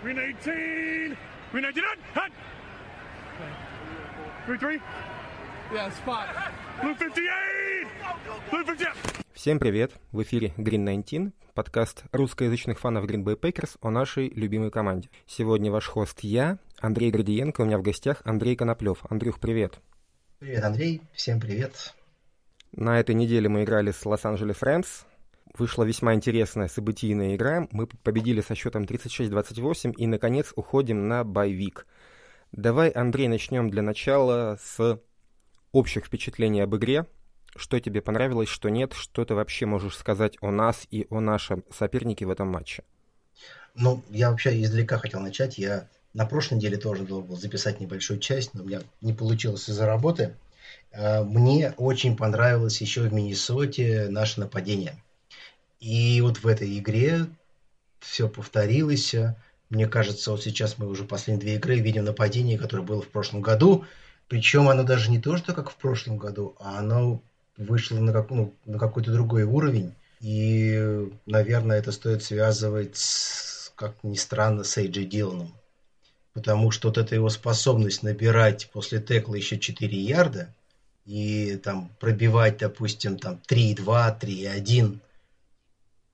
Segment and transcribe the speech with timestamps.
[0.00, 1.18] Green 18.
[1.52, 1.82] Green 19.
[2.14, 2.30] Hot.
[4.46, 4.80] Green 3.
[5.74, 6.28] Yeah, spot.
[6.80, 7.88] Blue 58.
[8.48, 8.94] Blue 58.
[9.34, 9.90] Всем привет!
[10.12, 15.10] В эфире Green 19, подкаст русскоязычных фанов Green Bay Packers о нашей любимой команде.
[15.26, 18.98] Сегодня ваш хост я, Андрей Градиенко, у меня в гостях Андрей Коноплев.
[19.10, 19.80] Андрюх, привет!
[20.38, 21.92] Привет, Андрей, всем привет!
[22.70, 25.06] На этой неделе мы играли с Лос-Анджелес Рэмс.
[25.56, 27.68] Вышла весьма интересная событийная игра.
[27.70, 31.86] Мы победили со счетом 36-28 и, наконец, уходим на байвик.
[32.52, 35.00] Давай, Андрей, начнем для начала с
[35.72, 37.06] общих впечатлений об игре.
[37.56, 41.64] Что тебе понравилось, что нет, что ты вообще можешь сказать о нас и о нашем
[41.70, 42.84] сопернике в этом матче?
[43.74, 45.58] Ну, я вообще издалека хотел начать.
[45.58, 49.68] Я на прошлой неделе тоже должен был записать небольшую часть, но у меня не получилось
[49.68, 50.36] из-за работы.
[50.92, 54.94] Э, мне очень понравилось еще в Миннесоте наше нападение.
[55.80, 57.26] И вот в этой игре
[58.00, 59.14] все повторилось.
[59.70, 63.42] Мне кажется, вот сейчас мы уже последние две игры видим нападение, которое было в прошлом
[63.42, 63.84] году.
[64.28, 67.22] Причем оно даже не то, что как в прошлом году, а оно
[67.56, 69.94] вышло на, как, ну, на какой-то другой уровень.
[70.20, 75.52] И, наверное, это стоит связывать, с, как ни странно, с Эйджи Диланом.
[76.34, 80.54] Потому что вот эта его способность набирать после текла еще 4 ярда
[81.06, 84.98] и там пробивать, допустим, там 3,2, 3,1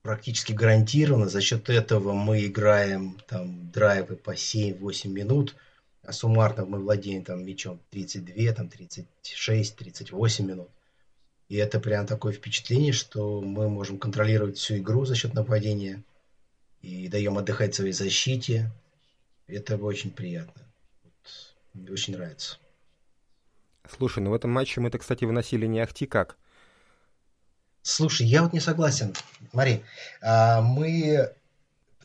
[0.05, 1.27] практически гарантированно.
[1.27, 5.55] За счет этого мы играем там драйвы по 7-8 минут,
[6.03, 10.69] а суммарно мы владеем там мячом 32, там 36, 38 минут.
[11.49, 16.03] И это прям такое впечатление, что мы можем контролировать всю игру за счет нападения
[16.83, 18.71] и даем отдыхать своей защите.
[19.47, 20.61] Это очень приятно.
[21.03, 22.59] Вот, мне очень нравится.
[23.89, 26.37] Слушай, ну в этом матче мы-то, кстати, выносили не ахти как.
[27.87, 29.13] Слушай, я вот не согласен.
[29.51, 29.83] Смотри,
[30.19, 31.29] а, мы...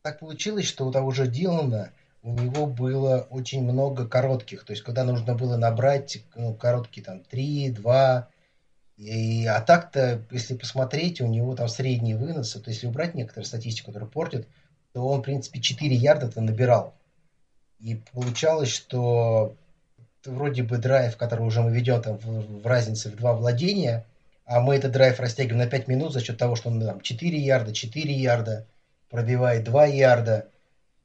[0.02, 1.90] Так получилось, что у того же Дилана
[2.22, 4.64] у него было очень много коротких.
[4.64, 8.28] То есть, когда нужно было набрать ну, короткие там 3, 2,
[8.98, 13.86] и, а так-то, если посмотреть, у него там средние выносы, то если убрать некоторые статистику,
[13.86, 14.46] которую портит,
[14.92, 16.94] то он, в принципе, 4 ярда-то набирал.
[17.78, 19.56] И получалось, что
[20.26, 24.04] вроде бы драйв, который уже мы ведем там в, в разнице в два владения,
[24.50, 27.38] а мы этот драйв растягиваем на 5 минут за счет того, что он там 4
[27.38, 28.66] ярда, 4 ярда,
[29.08, 30.48] пробивает 2 ярда.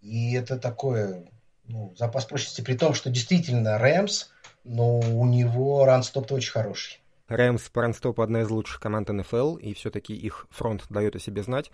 [0.01, 1.25] И это такое
[1.67, 4.29] ну, запас прочности, при том, что действительно Рэмс,
[4.63, 6.99] но у него ранстоп очень хороший.
[7.27, 11.43] Рэмс по ранстопу одна из лучших команд НФЛ, и все-таки их фронт дает о себе
[11.43, 11.69] знать.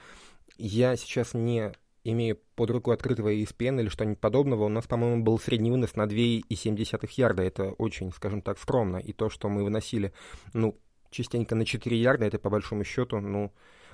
[0.58, 1.72] Я сейчас не
[2.04, 6.04] имею под рукой открытого ESPN или что-нибудь подобного, у нас, по-моему, был средний вынос на
[6.04, 7.44] 2,7 ярда.
[7.44, 8.98] Это очень, скажем так, скромно.
[8.98, 10.12] И то, что мы выносили,
[10.52, 10.78] ну,
[11.12, 13.52] частенько на 4 ярда, это по большому счету, ну,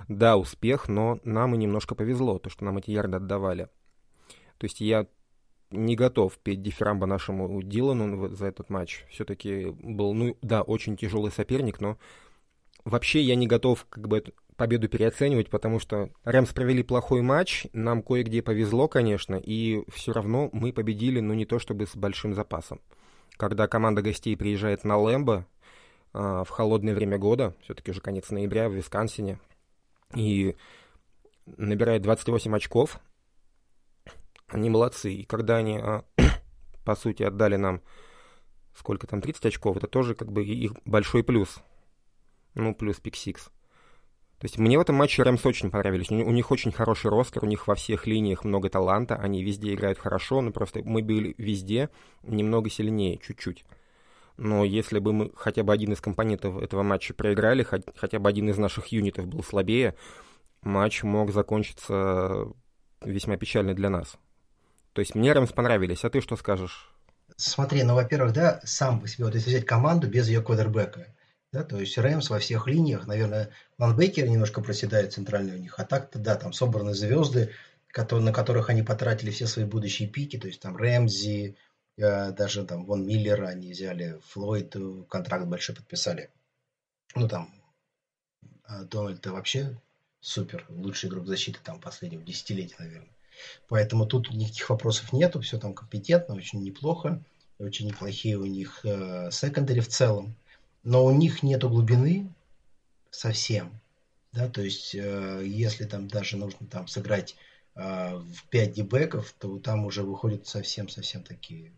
[0.08, 3.68] да, успех, но нам и немножко повезло, то, что нам эти ярды отдавали.
[4.58, 5.06] То есть я
[5.70, 9.04] не готов петь дифирамба нашему Дилану за этот матч.
[9.10, 11.98] Все-таки был, ну да, очень тяжелый соперник, но
[12.84, 14.24] вообще я не готов как бы
[14.56, 20.50] победу переоценивать, потому что Рэмс провели плохой матч, нам кое-где повезло, конечно, и все равно
[20.52, 22.80] мы победили, ну не то чтобы с большим запасом.
[23.36, 25.46] Когда команда гостей приезжает на Лэмбо
[26.12, 29.38] в холодное время года, все-таки уже конец ноября в Висконсине,
[30.14, 30.56] и
[31.56, 33.00] набирает 28 очков,
[34.48, 35.12] они молодцы.
[35.12, 36.04] И когда они, а,
[36.84, 37.82] по сути, отдали нам
[38.74, 41.58] сколько там, 30 очков, это тоже как бы их большой плюс.
[42.54, 43.50] Ну, плюс пик-сикс.
[44.38, 46.10] То есть мне в этом матче Рэмс очень понравились.
[46.10, 49.98] У них очень хороший ростер, у них во всех линиях много таланта, они везде играют
[49.98, 51.90] хорошо, но просто мы были везде
[52.22, 53.64] немного сильнее, чуть-чуть.
[54.38, 58.48] Но если бы мы хотя бы один из компонентов этого матча проиграли, хотя бы один
[58.48, 59.96] из наших юнитов был слабее,
[60.62, 62.46] матч мог закончиться
[63.02, 64.16] весьма печально для нас.
[64.92, 66.94] То есть мне Рэмс понравились, а ты что скажешь?
[67.36, 71.14] Смотри, ну, во-первых, да, сам по себе, вот если взять команду без ее квотербека,
[71.52, 75.74] да, то есть Рэмс во всех линиях, наверное, Ван Бейкер немножко проседает центральный у них,
[75.78, 77.52] а так-то, да, там собраны звезды,
[77.88, 81.56] которые, на которых они потратили все свои будущие пики, то есть там Рэмзи,
[81.98, 84.76] даже там Вон Миллера они взяли, Флойд
[85.08, 86.30] контракт большой подписали.
[87.14, 87.52] Ну там
[88.68, 89.80] а Дональд вообще
[90.20, 93.16] супер, лучший игрок защиты там последнего десятилетия, наверное.
[93.66, 97.22] Поэтому тут никаких вопросов нету, все там компетентно, очень неплохо,
[97.58, 100.34] очень неплохие у них э, секондари в целом,
[100.82, 102.30] но у них нету глубины
[103.10, 103.80] совсем,
[104.32, 107.36] да, то есть э, если там даже нужно там сыграть
[107.74, 111.72] э, в 5 дебеков, то там уже выходят совсем-совсем такие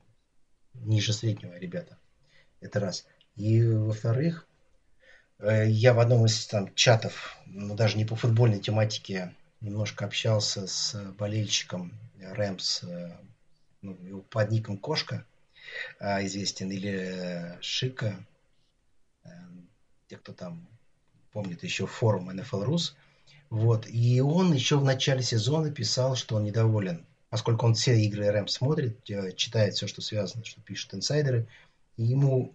[0.75, 1.99] ниже среднего ребята.
[2.61, 3.07] Это раз.
[3.37, 4.47] И во-вторых,
[5.39, 10.67] э, я в одном из там чатов, ну даже не по футбольной тематике, немножко общался
[10.67, 13.17] с болельщиком Рэмс, э,
[13.83, 15.25] ну, под ником Кошка
[15.99, 18.25] э, известен, или Шика,
[20.09, 20.67] те, кто там
[21.33, 22.95] помнит еще форум NFL Rus.
[23.49, 23.87] Вот.
[23.89, 28.49] И он еще в начале сезона писал, что он недоволен, поскольку он все игры РМ
[28.49, 29.03] смотрит,
[29.37, 31.47] читает все, что связано, что пишут инсайдеры.
[31.97, 32.53] И ему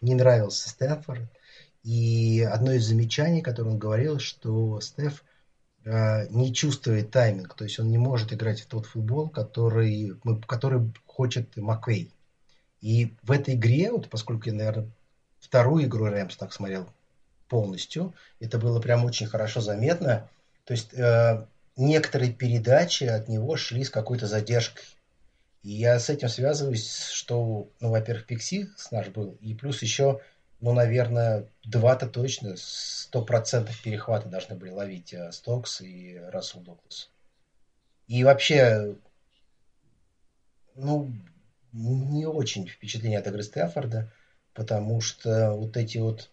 [0.00, 1.22] не нравился Стэнфорд.
[1.82, 5.22] И одно из замечаний, которое он говорил, что Стеф
[5.84, 10.14] э, не чувствует тайминг, то есть он не может играть в тот футбол, который,
[10.46, 12.10] который хочет Маквей.
[12.80, 14.88] И в этой игре, вот поскольку я, наверное,
[15.40, 16.88] вторую игру Рэмс так смотрел
[17.48, 20.28] полностью, это было прям очень хорошо заметно.
[20.64, 21.46] То есть э,
[21.76, 24.84] некоторые передачи от него шли с какой-то задержкой.
[25.62, 30.20] И я с этим связываюсь, что, ну, во-первых, Пикси с наш был, и плюс еще,
[30.60, 37.10] ну, наверное, два-то точно, сто процентов перехвата должны были ловить э, Стокс и Рассел Доглас.
[38.08, 38.94] И вообще,
[40.74, 41.10] ну,
[41.72, 44.12] не очень впечатление от игры Стефорда,
[44.52, 46.30] потому что вот эти вот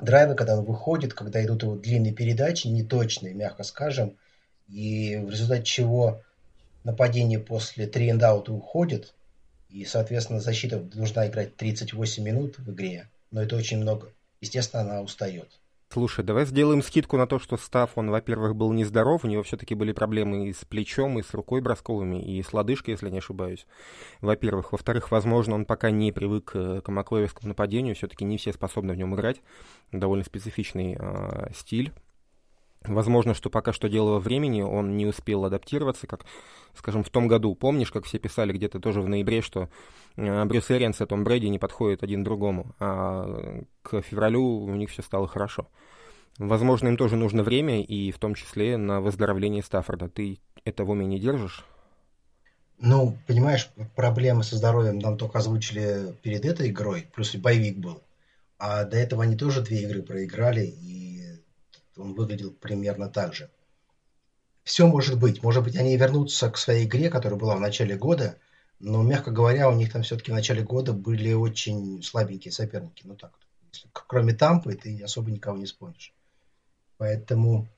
[0.00, 4.16] драйвы, когда он выходит, когда идут его длинные передачи, неточные, мягко скажем,
[4.68, 6.22] и в результате чего
[6.84, 9.14] нападение после 3 and out уходит,
[9.68, 14.12] и, соответственно, защита должна играть 38 минут в игре, но это очень много.
[14.40, 15.48] Естественно, она устает.
[15.88, 19.74] Слушай, давай сделаем скидку на то, что Став, он, во-первых, был нездоров, у него все-таки
[19.74, 23.66] были проблемы и с плечом, и с рукой бросковыми, и с лодыжкой, если не ошибаюсь.
[24.20, 24.72] Во-первых.
[24.72, 28.96] Во-вторых, возможно, он пока не привык э, к маклоевскому нападению, все-таки не все способны в
[28.96, 29.40] нем играть.
[29.92, 31.92] Довольно специфичный э, стиль
[32.86, 36.24] Возможно, что пока что дело во времени, он не успел адаптироваться, как,
[36.74, 37.54] скажем, в том году.
[37.54, 39.68] Помнишь, как все писали где-то тоже в ноябре, что
[40.16, 44.90] э, Брюс Эрианс и Том Брэди не подходят один другому, а к февралю у них
[44.90, 45.68] все стало хорошо.
[46.38, 50.08] Возможно, им тоже нужно время, и в том числе на выздоровление Стаффорда.
[50.08, 51.64] Ты это в уме не держишь?
[52.78, 58.02] Ну, понимаешь, проблемы со здоровьем нам только озвучили перед этой игрой, плюс и боевик был.
[58.58, 61.05] А до этого они тоже две игры проиграли, и
[61.96, 63.50] он выглядел примерно так же.
[64.64, 65.42] Все может быть.
[65.42, 68.36] Может быть, они вернутся к своей игре, которая была в начале года,
[68.80, 73.02] но, мягко говоря, у них там все-таки в начале года были очень слабенькие соперники.
[73.04, 73.32] Ну так,
[73.72, 76.12] если, кроме Тампы, ты особо никого не вспомнишь.
[76.98, 77.68] Поэтому,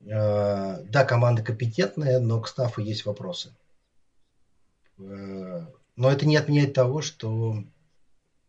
[0.00, 3.54] э, да, команда компетентная, но к Стафу есть вопросы.
[4.98, 5.66] Э,
[5.96, 7.62] но это не отменяет того, что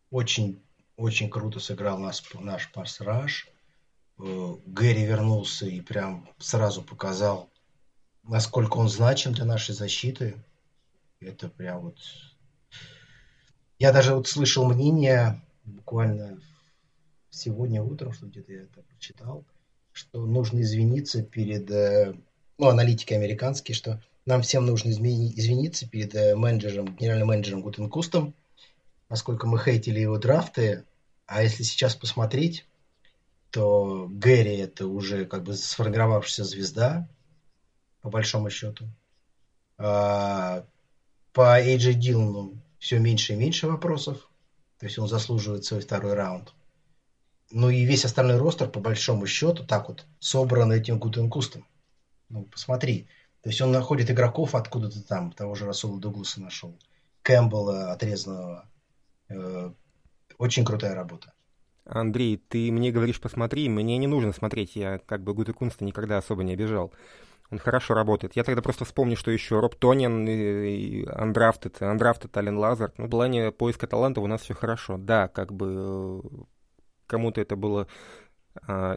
[0.09, 0.61] очень,
[0.97, 3.47] очень круто сыграл наш, наш пасраж.
[4.17, 7.49] Э, Гэри вернулся и прям сразу показал,
[8.23, 10.35] насколько он значим для нашей защиты.
[11.19, 11.97] Это прям вот...
[13.77, 16.39] Я даже вот слышал мнение буквально
[17.29, 19.43] сегодня утром, что где-то я это прочитал,
[19.91, 22.15] что нужно извиниться перед, э,
[22.57, 28.33] ну, аналитики американские, что нам всем нужно извиниться перед э, менеджером, генеральным менеджером Гутенкустом,
[29.09, 30.85] поскольку мы хейтили его драфты,
[31.27, 32.65] а если сейчас посмотреть,
[33.55, 37.07] то Гэри это уже как бы сформировавшаяся звезда,
[38.01, 38.85] по большому счету.
[39.77, 40.65] А,
[41.31, 44.29] по AJ Дилану все меньше и меньше вопросов.
[44.77, 46.53] То есть он заслуживает свой второй раунд.
[47.49, 51.65] Ну и весь остальной ростер, по большому счету, так вот, собран этим Гутенкустом.
[52.27, 53.07] Ну, посмотри.
[53.41, 56.77] То есть он находит игроков откуда-то там, того же Расула Дугласа нашел.
[57.21, 58.67] Кэмпбелла отрезанного.
[59.29, 59.71] Э,
[60.37, 61.31] очень крутая работа.
[61.85, 66.17] Андрей, ты мне говоришь, посмотри, мне не нужно смотреть, я как бы Гута Кунста никогда
[66.17, 66.91] особо не обижал.
[67.51, 68.35] Он хорошо работает.
[68.35, 72.91] Я тогда просто вспомню, что еще Роб Тонин, и Андрафтед, Андрафтед, Ален Лазар.
[72.97, 74.97] Ну, в плане поиска талантов у нас все хорошо.
[74.97, 76.37] Да, как бы э,
[77.05, 77.87] кому-то это было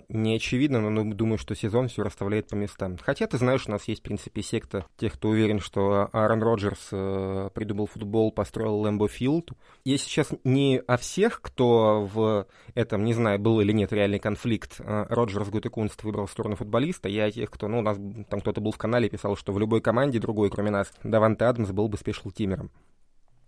[0.08, 2.96] не очевидно, но ну, думаю, что сезон все расставляет по местам.
[3.02, 6.88] Хотя, ты знаешь, у нас есть, в принципе, секта тех, кто уверен, что Аарон Роджерс
[6.92, 9.50] э, придумал футбол, построил Lambeau Field.
[9.84, 14.76] Я сейчас не о всех, кто в этом, не знаю, был или нет реальный конфликт,
[14.78, 17.98] э, Роджерс Гутекунст выбрал сторону футболиста, я о тех, кто, ну, у нас
[18.28, 21.70] там кто-то был в канале, писал, что в любой команде другой, кроме нас, Даванте Адамс
[21.70, 22.70] был бы special teamer ом.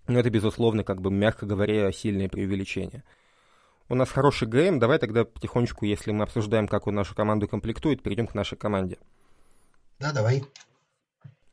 [0.08, 3.04] Но это, безусловно, как бы, мягко говоря, сильное преувеличение
[3.90, 8.02] у нас хороший ГМ, давай тогда потихонечку, если мы обсуждаем, как он нашу команду комплектует,
[8.02, 8.98] перейдем к нашей команде.
[9.98, 10.44] Да, давай.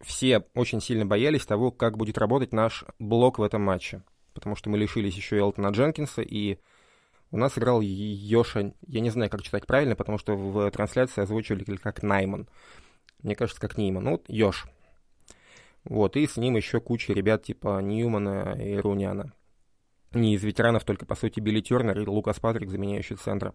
[0.01, 4.03] Все очень сильно боялись того, как будет работать наш блок в этом матче,
[4.35, 6.59] потому что мы лишились еще Элтона Дженкинса, и
[7.31, 11.63] у нас играл Йоша, я не знаю, как читать правильно, потому что в трансляции озвучивали
[11.77, 12.47] как Найман.
[13.23, 14.03] Мне кажется, как Нейман.
[14.03, 14.67] Ну, вот Йош.
[15.85, 19.33] Вот, и с ним еще куча ребят типа Ньюмана и Руняна
[20.13, 23.53] не из ветеранов, только, по сути, Билли Тернер и Лукас Патрик, заменяющий центра.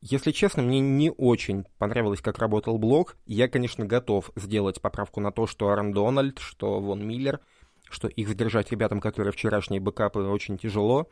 [0.00, 3.16] Если честно, мне не очень понравилось, как работал блок.
[3.26, 7.40] Я, конечно, готов сделать поправку на то, что Аарон Дональд, что Вон Миллер,
[7.90, 11.08] что их задержать ребятам, которые вчерашние бэкапы, очень тяжело.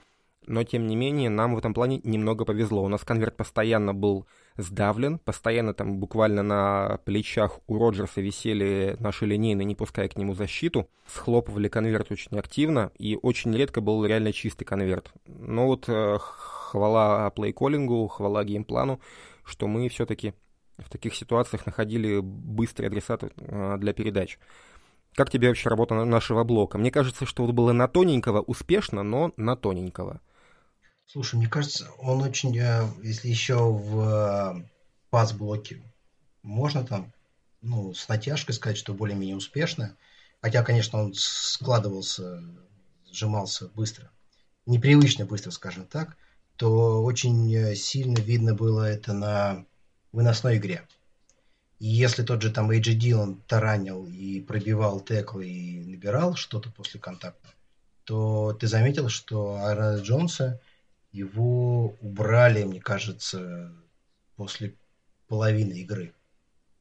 [0.47, 2.85] Но, тем не менее, нам в этом плане немного повезло.
[2.85, 4.27] У нас конверт постоянно был
[4.57, 10.35] сдавлен, постоянно там буквально на плечах у Роджерса висели наши линейные, не пуская к нему
[10.35, 10.89] защиту.
[11.07, 15.13] Схлопывали конверт очень активно, и очень редко был реально чистый конверт.
[15.27, 19.01] Но вот э, хвала плейколлингу, хвала геймплану,
[19.45, 20.35] что мы все-таки
[20.79, 24.39] в таких ситуациях находили быстрые адресаты э, для передач.
[25.17, 26.77] Как тебе вообще работа нашего блока?
[26.77, 30.21] Мне кажется, что вот было на тоненького успешно, но на тоненького.
[31.07, 34.69] Слушай, мне кажется, он очень, э, если еще в э,
[35.09, 35.81] пас-блоке
[36.43, 37.15] можно там,
[37.63, 39.97] ну, с натяжкой сказать, что более-менее успешно,
[40.43, 42.43] хотя, конечно, он складывался,
[43.11, 44.11] сжимался быстро,
[44.67, 46.19] непривычно быстро, скажем так,
[46.57, 49.65] то очень э, сильно видно было это на
[50.13, 50.87] выносной игре.
[51.79, 56.99] И если тот же там Эйджи Дилан таранил и пробивал теклы и набирал что-то после
[56.99, 57.49] контакта,
[58.05, 60.61] то ты заметил, что Аарона Джонса
[61.13, 63.73] его убрали, мне кажется,
[64.37, 64.75] после
[65.29, 66.15] половины игры.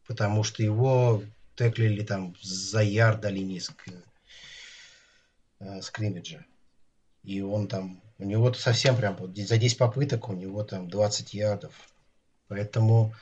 [0.07, 1.23] Потому что его
[1.55, 3.87] теклили там за ярд до линии ск...
[5.59, 6.45] э, скриммиджа.
[7.23, 11.73] И он там, у него совсем прям, за 10 попыток у него там 20 ярдов.
[12.47, 13.13] Поэтому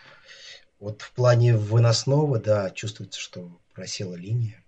[0.83, 4.63] вот в плане выносного, да, чувствуется, что просела линия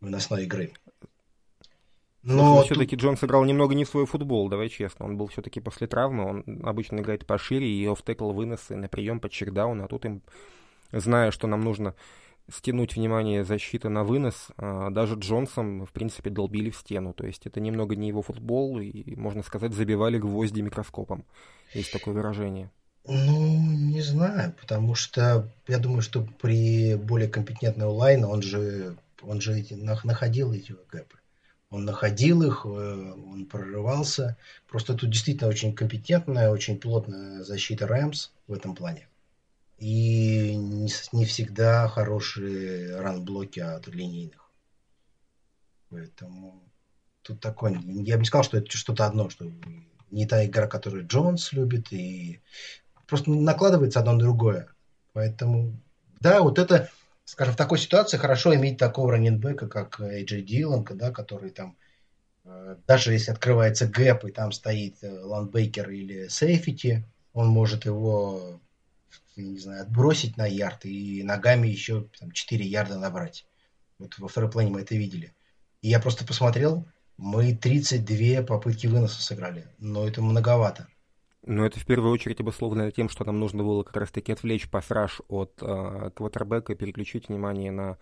[0.00, 0.72] выносной игры.
[2.22, 2.66] Но тут...
[2.66, 5.04] все-таки Джон сыграл немного не свой футбол, давай честно.
[5.04, 9.32] Он был все-таки после травмы, он обычно играет пошире, и офф-текл выносы на прием под
[9.32, 10.22] чекдаун, а тут им,
[10.92, 11.94] зная, что нам нужно
[12.50, 17.12] стянуть внимание защиты на вынос, а, даже Джонсом, в принципе, долбили в стену.
[17.12, 21.26] То есть это немного не его футбол, и, можно сказать, забивали гвозди микроскопом.
[21.74, 22.70] Есть такое выражение.
[23.06, 29.40] Ну, не знаю, потому что я думаю, что при более компетентной онлайн он же, он
[29.40, 31.18] же эти, находил эти гэпы
[31.74, 34.36] он находил их, э, он прорывался.
[34.68, 39.08] Просто тут действительно очень компетентная, очень плотная защита Рэмс в этом плане.
[39.78, 44.52] И не, не всегда хорошие run block и от линейных.
[45.90, 46.62] Поэтому
[47.22, 47.72] тут такой...
[47.72, 49.50] Я бы не сказал, что это что-то одно, что
[50.12, 52.40] не та игра, которую Джонс любит, и
[53.06, 54.68] просто накладывается одно на другое.
[55.12, 55.80] Поэтому,
[56.20, 56.90] да, вот это
[57.24, 61.50] скажем, в такой ситуации хорошо иметь такого running back а, как Эйджей Дилан, да, который
[61.50, 61.76] там,
[62.44, 68.60] э, даже если открывается gap, и там стоит э, linebacker или safety, он может его,
[69.36, 73.46] не знаю, отбросить на ярд и ногами еще там, 4 ярда набрать.
[73.98, 75.34] Вот во второй плане мы это видели.
[75.82, 80.88] И я просто посмотрел, мы 32 попытки выноса сыграли, но это многовато.
[81.46, 85.20] Но это в первую очередь обусловлено тем, что нам нужно было как раз-таки отвлечь пассаж
[85.28, 87.98] от э, квотербека и переключить внимание на,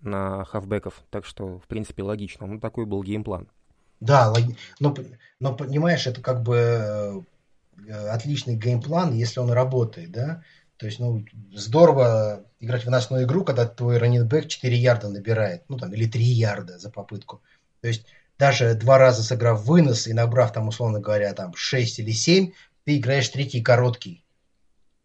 [0.00, 1.02] на хавбеков.
[1.10, 2.46] Так что, в принципе, логично.
[2.46, 3.48] Ну, такой был геймплан.
[4.00, 4.32] Да,
[4.78, 4.94] но,
[5.40, 7.22] но понимаешь, это как бы
[7.86, 10.42] э, отличный геймплан, если он работает, да?
[10.78, 15.76] То есть, ну, здорово играть в выносную игру, когда твой раннинбэк 4 ярда набирает, ну,
[15.76, 17.42] там, или 3 ярда за попытку.
[17.82, 18.06] То есть,
[18.38, 22.52] даже два раза сыграв вынос и набрав там, условно говоря, там 6 или 7,
[22.90, 24.24] ты играешь третий короткий.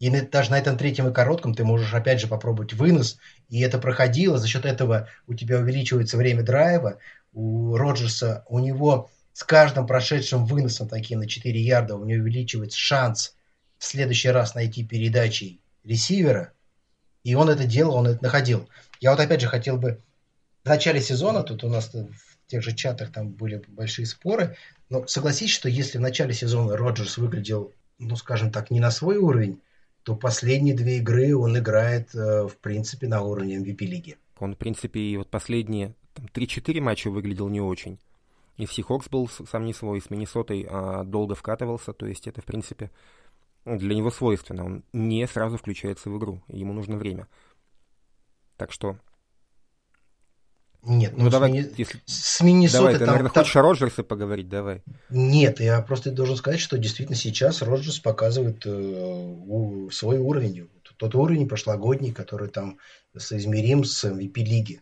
[0.00, 3.16] И даже на этом третьем и коротком ты можешь опять же попробовать вынос,
[3.48, 6.98] и это проходило, за счет этого у тебя увеличивается время драйва,
[7.32, 12.76] у Роджерса, у него с каждым прошедшим выносом такие на 4 ярда, у него увеличивается
[12.76, 13.36] шанс
[13.78, 16.54] в следующий раз найти передачи ресивера,
[17.22, 18.68] и он это делал, он это находил.
[18.98, 20.02] Я вот опять же хотел бы
[20.64, 24.56] в начале сезона, тут у нас в тех же чатах там были большие споры,
[24.88, 29.16] но согласись, что если в начале сезона Роджерс выглядел, ну, скажем так, не на свой
[29.16, 29.60] уровень,
[30.02, 34.16] то последние две игры он играет, э, в принципе, на уровне MVP лиги.
[34.38, 37.98] Он, в принципе, и вот последние там, 3-4 матча выглядел не очень.
[38.56, 42.40] И в Сихокс был сам не свой, с Миннесотой а, долго вкатывался, то есть это,
[42.40, 42.90] в принципе,
[43.64, 44.64] для него свойственно.
[44.64, 47.28] Он не сразу включается в игру, ему нужно время.
[48.56, 48.96] Так что
[50.86, 52.00] нет, ну, ну давай, с, если...
[52.04, 52.78] с Миннесотой...
[52.78, 53.42] Давай, ты, там, наверное, там...
[53.42, 54.82] хочешь о Роджерсе поговорить, давай.
[55.10, 60.68] Нет, я просто должен сказать, что действительно сейчас Роджерс показывает э, свой уровень.
[60.96, 62.78] Тот уровень прошлогодний, который там
[63.16, 64.80] соизмерим с MVP лиги.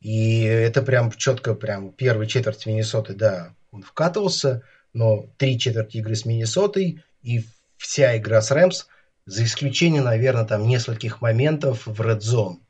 [0.00, 4.62] И это прям четко, прям первый четверть Миннесоты, да, он вкатывался,
[4.94, 7.44] но три четверти игры с Миннесотой и
[7.76, 8.86] вся игра с Рэмс,
[9.26, 12.61] за исключением, наверное, там нескольких моментов в Red Zone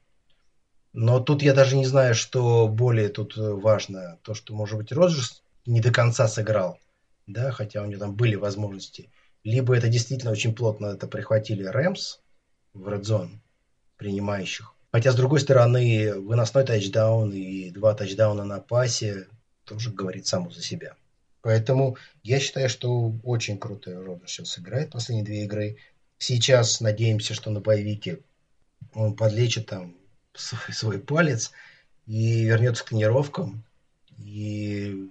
[0.93, 4.19] но тут я даже не знаю, что более тут э, важно.
[4.23, 6.79] То, что, может быть, Роджерс не до конца сыграл,
[7.27, 9.11] да, хотя у него там были возможности.
[9.45, 12.19] либо это действительно очень плотно это прихватили Рэмс
[12.75, 13.39] в Zone
[13.97, 14.75] принимающих.
[14.93, 19.27] Хотя, с другой стороны, выносной тачдаун и два тачдауна на пасе
[19.65, 20.95] тоже говорит само за себя.
[21.41, 25.79] Поэтому я считаю, что очень круто Родрос сейчас играет последние две игры.
[26.19, 28.21] Сейчас надеемся, что на боевике
[28.95, 29.97] он подлечит там
[30.35, 31.53] свой, свой палец
[32.07, 33.65] и вернется к тренировкам.
[34.19, 35.11] И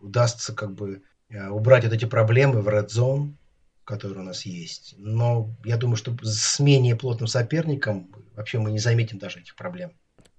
[0.00, 3.32] удастся как бы э, убрать вот эти проблемы в Red Zone,
[3.84, 4.94] которые у нас есть.
[4.98, 9.92] Но я думаю, что с менее плотным соперником вообще мы не заметим даже этих проблем.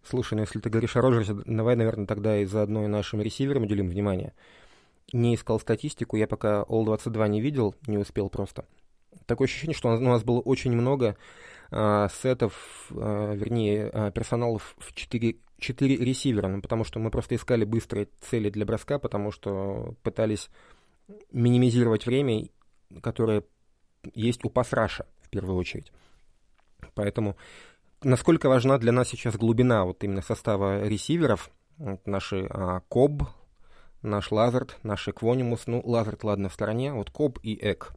[0.03, 3.63] Слушай, ну если ты говоришь о Роджерсе, давай, наверное, тогда и заодно и нашим ресиверам
[3.63, 4.33] уделим внимание.
[5.13, 8.65] Не искал статистику, я пока All-22 не видел, не успел просто.
[9.25, 11.17] Такое ощущение, что у нас было очень много
[11.71, 17.35] э, сетов, э, вернее, э, персоналов в 4, 4 ресивера, ну, потому что мы просто
[17.35, 20.49] искали быстрые цели для броска, потому что пытались
[21.31, 22.47] минимизировать время,
[23.01, 23.43] которое
[24.13, 25.91] есть у пасраша, в первую очередь.
[26.93, 27.37] Поэтому
[28.03, 33.23] насколько важна для нас сейчас глубина вот именно состава ресиверов, вот наши а, Коб,
[34.01, 37.93] наш Лазард, наш Эквонимус, ну, Лазард, ладно, в стороне, вот Коб и Эк.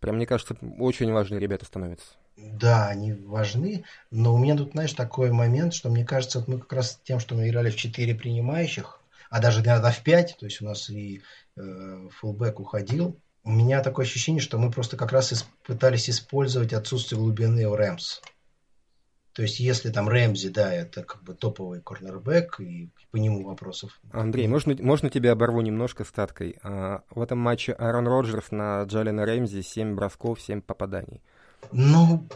[0.00, 2.14] Прям, мне кажется, очень важные ребята становятся.
[2.36, 6.58] Да, они важны, но у меня тут, знаешь, такой момент, что мне кажется, вот мы
[6.58, 9.00] как раз тем, что мы играли в 4 принимающих,
[9.30, 11.22] а даже иногда в 5, то есть у нас и
[11.56, 17.20] э, фулбэк уходил, у меня такое ощущение, что мы просто как раз пытались использовать отсутствие
[17.20, 18.20] глубины у Рэмс.
[19.32, 24.00] То есть, если там Рэмзи, да, это как бы топовый корнербэк, и по нему вопросов.
[24.10, 26.56] Андрей, можно, можно тебя оборву немножко статкой?
[26.62, 31.22] А, в этом матче Аарон Роджерс на Джалина Рэмзи 7 бросков, 7 попаданий.
[31.72, 32.26] Ну,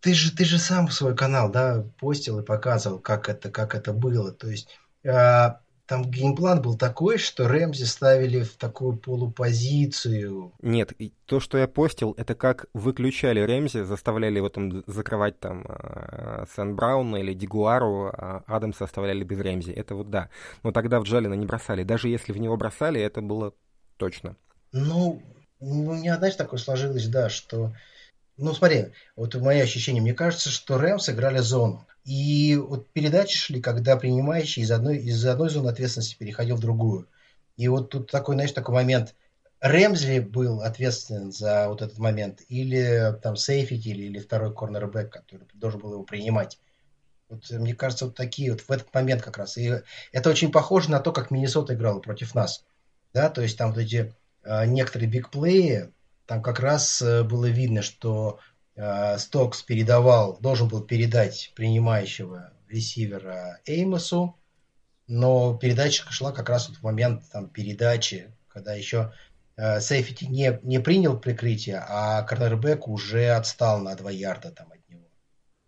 [0.00, 3.92] ты же, ты же сам свой канал, да, постил и показывал, как это, как это
[3.92, 4.32] было.
[4.32, 4.68] То есть,
[5.04, 10.52] а, там game plan был такой, что Рэмзи ставили в такую полупозицию.
[10.62, 10.92] Нет,
[11.26, 17.16] то, что я постил, это как выключали Рэмзи, заставляли его там закрывать там э, Сент-Брауна
[17.16, 19.72] или Дегуару, а Адамса оставляли без Рэмзи.
[19.72, 20.30] Это вот да.
[20.62, 21.82] Но тогда в Джейлена не бросали.
[21.82, 23.52] Даже если в него бросали, это было
[23.98, 24.36] точно.
[24.72, 25.22] Ну,
[25.60, 27.72] у меня, знаешь, такое сложилось, да, что...
[28.42, 30.00] Ну, смотри, вот мои ощущения.
[30.00, 31.86] Мне кажется, что Рэмс играли зону.
[32.04, 37.08] И вот передачи шли, когда принимающий из одной, из одной зоны ответственности переходил в другую.
[37.56, 39.14] И вот тут такой, знаешь, такой момент.
[39.60, 45.46] Рэмзли был ответственен за вот этот момент, или там сейфики, или, или второй корнербэк, который
[45.54, 46.58] должен был его принимать.
[47.28, 49.56] Вот, мне кажется, вот такие вот в этот момент как раз.
[49.56, 49.72] И
[50.10, 52.64] это очень похоже на то, как Миннесота играла против нас.
[53.14, 55.92] Да, то есть там вот эти э, некоторые бигплеи,
[56.32, 58.40] там как раз э, было видно, что
[58.74, 64.38] Э, Стокс передавал, должен был передать принимающего ресивера Эймосу,
[65.06, 69.12] но передача шла как раз вот в момент там, передачи, когда еще
[69.56, 74.88] э, Сейфити не, не принял прикрытие, а корнербэк уже отстал на 2 ярда там, от
[74.88, 75.06] него.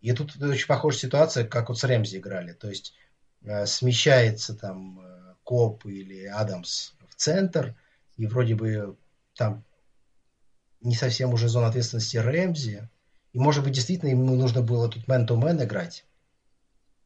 [0.00, 2.52] И тут очень похожая ситуация, как вот с Рэмзи играли.
[2.52, 2.94] То есть
[3.42, 7.74] э, смещается там э, Коп или Адамс в центр,
[8.16, 8.96] и вроде бы
[9.34, 9.62] там
[10.84, 12.88] не совсем уже зона ответственности Рэмзи,
[13.32, 16.04] и, может быть, действительно ему нужно было тут мэн-то-мэн играть.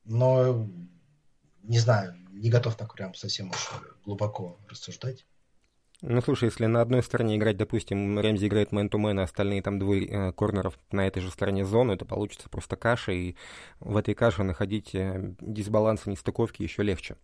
[0.05, 0.69] Но,
[1.63, 3.71] не знаю, не готов так прям совсем уж
[4.05, 5.25] глубоко рассуждать.
[6.01, 10.07] Ну, слушай, если на одной стороне играть, допустим, Рэмзи играет мэн-то-мэн, а остальные там двое
[10.07, 13.35] э, корнеров на этой же стороне зоны, это получится просто каша, и
[13.81, 17.17] в этой каше находить э, дисбалансы, нестыковки еще легче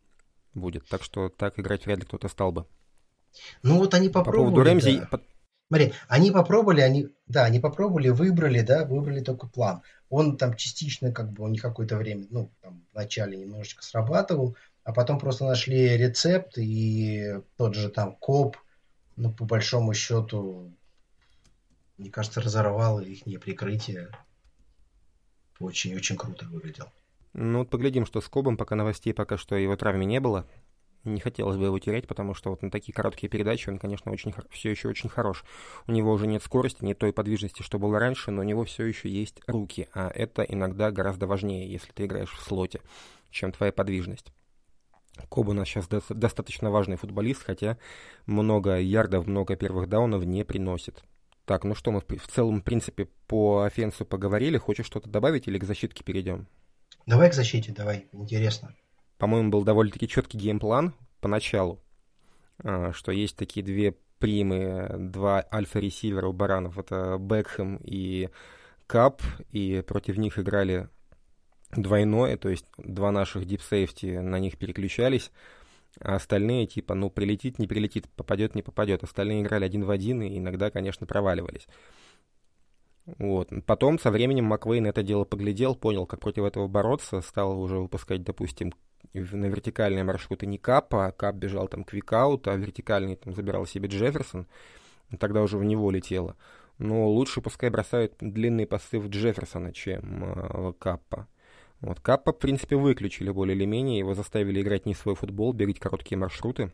[0.55, 0.89] будет.
[0.89, 2.67] Так что так играть вряд ли кто-то стал бы.
[3.63, 4.51] Ну, вот они попробовали.
[4.51, 5.21] По поводу Рэмзи, да.
[5.75, 9.83] Смотри, они попробовали, они, да, они попробовали, выбрали, да, выбрали только план.
[10.09, 14.93] Он там частично, как бы, у них какое-то время, ну, там, вначале немножечко срабатывал, а
[14.93, 18.57] потом просто нашли рецепт, и тот же там коп,
[19.17, 20.73] ну, по большому счету,
[21.99, 24.11] мне кажется, разорвал их прикрытие.
[25.59, 26.87] Очень-очень круто выглядел.
[27.33, 30.47] Ну вот поглядим, что с Кобом, пока новостей пока что его травме не было
[31.05, 34.35] не хотелось бы его терять, потому что вот на такие короткие передачи он, конечно, очень,
[34.51, 35.45] все еще очень хорош.
[35.87, 38.85] У него уже нет скорости, нет той подвижности, что было раньше, но у него все
[38.85, 42.81] еще есть руки, а это иногда гораздо важнее, если ты играешь в слоте,
[43.31, 44.33] чем твоя подвижность.
[45.29, 47.79] Коб у нас сейчас до- достаточно важный футболист, хотя
[48.27, 51.05] много ярдов, много первых даунов не приносит.
[51.45, 54.57] Так, ну что, мы в целом, в принципе, по офенсу поговорили.
[54.57, 56.49] Хочешь что-то добавить или к защитке перейдем?
[57.07, 58.75] Давай к защите, давай, интересно
[59.25, 61.81] по-моему, был довольно-таки четкий геймплан поначалу,
[62.63, 68.29] а, что есть такие две примы, два альфа-ресивера у баранов, это Бекхэм и
[68.87, 70.91] Кап, и против них играли
[71.75, 75.31] двойное, то есть два наших дип сейфти на них переключались.
[76.03, 79.05] А остальные, типа, ну, прилетит, не прилетит, попадет, не попадет.
[79.05, 81.67] Остальные играли один в один и иногда, конечно, проваливались.
[83.07, 83.49] Вот.
[83.65, 88.23] Потом со временем Маквейн это дело поглядел, понял, как против этого бороться, стал уже выпускать,
[88.23, 88.75] допустим,
[89.13, 93.67] на вертикальные маршруты не Кап, а Кап бежал там quick out, а вертикальный там забирал
[93.67, 94.47] себе Джефферсон,
[95.19, 96.37] тогда уже в него летело.
[96.79, 101.29] Но лучше пускай бросают длинные пасы в Джефферсона, чем э, Каппа.
[101.81, 105.79] Вот, Каппа, в принципе, выключили более или менее, его заставили играть не свой футбол, бегать
[105.79, 106.73] короткие маршруты.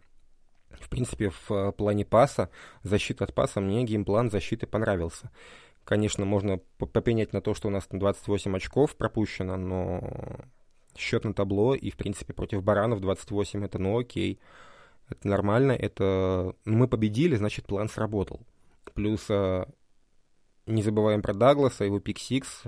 [0.70, 2.48] В принципе, в э, плане паса,
[2.82, 5.30] защита от паса, мне game plan защиты понравился.
[5.84, 10.38] Конечно, можно попенять на то, что у нас 28 очков пропущено, но
[11.00, 14.38] счет на табло, и, в принципе, против баранов 28 это ну окей.
[15.08, 16.54] Это нормально, это...
[16.64, 18.40] Ну, мы победили, значит, план сработал.
[18.94, 19.68] Плюс а,
[20.66, 22.64] не забываем про Дагласа, его pick-six,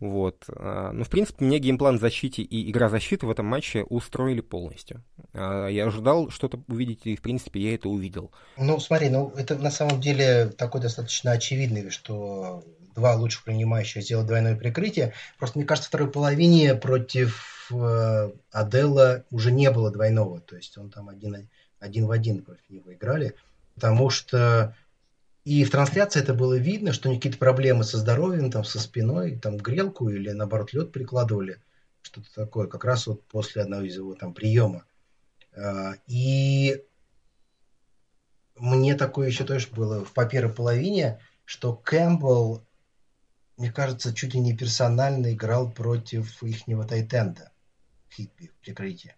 [0.00, 0.44] вот.
[0.48, 4.40] А, ну, в принципе, мне game plan защиты и игра защиты в этом матче устроили
[4.40, 5.02] полностью.
[5.32, 8.32] А, я ожидал что-то увидеть, и, в принципе, я это увидел.
[8.56, 14.28] Ну, смотри, ну, это на самом деле такой достаточно очевидный, что два лучших принимающих сделают
[14.28, 15.14] двойное прикрытие.
[15.38, 20.40] Просто, мне кажется, второй половине против э, Адела уже не было двойного.
[20.40, 23.34] То есть он там один, один в один против него играли.
[23.74, 24.74] Потому что
[25.44, 28.78] и в трансляции это было видно, что у них какие-то проблемы со здоровьем, там, со
[28.78, 31.58] спиной, там, грелку или, наоборот, лед прикладывали,
[32.02, 34.84] что-то такое, как раз вот после одного из его там приема.
[35.56, 36.84] А, и
[38.56, 42.64] мне такое еще тоже было в по первой половине, что Кэмпбелл,
[43.56, 47.52] мне кажется, чуть ли не персонально играл против ихнего тайтенда
[48.08, 49.14] в Хитби в прикрытии.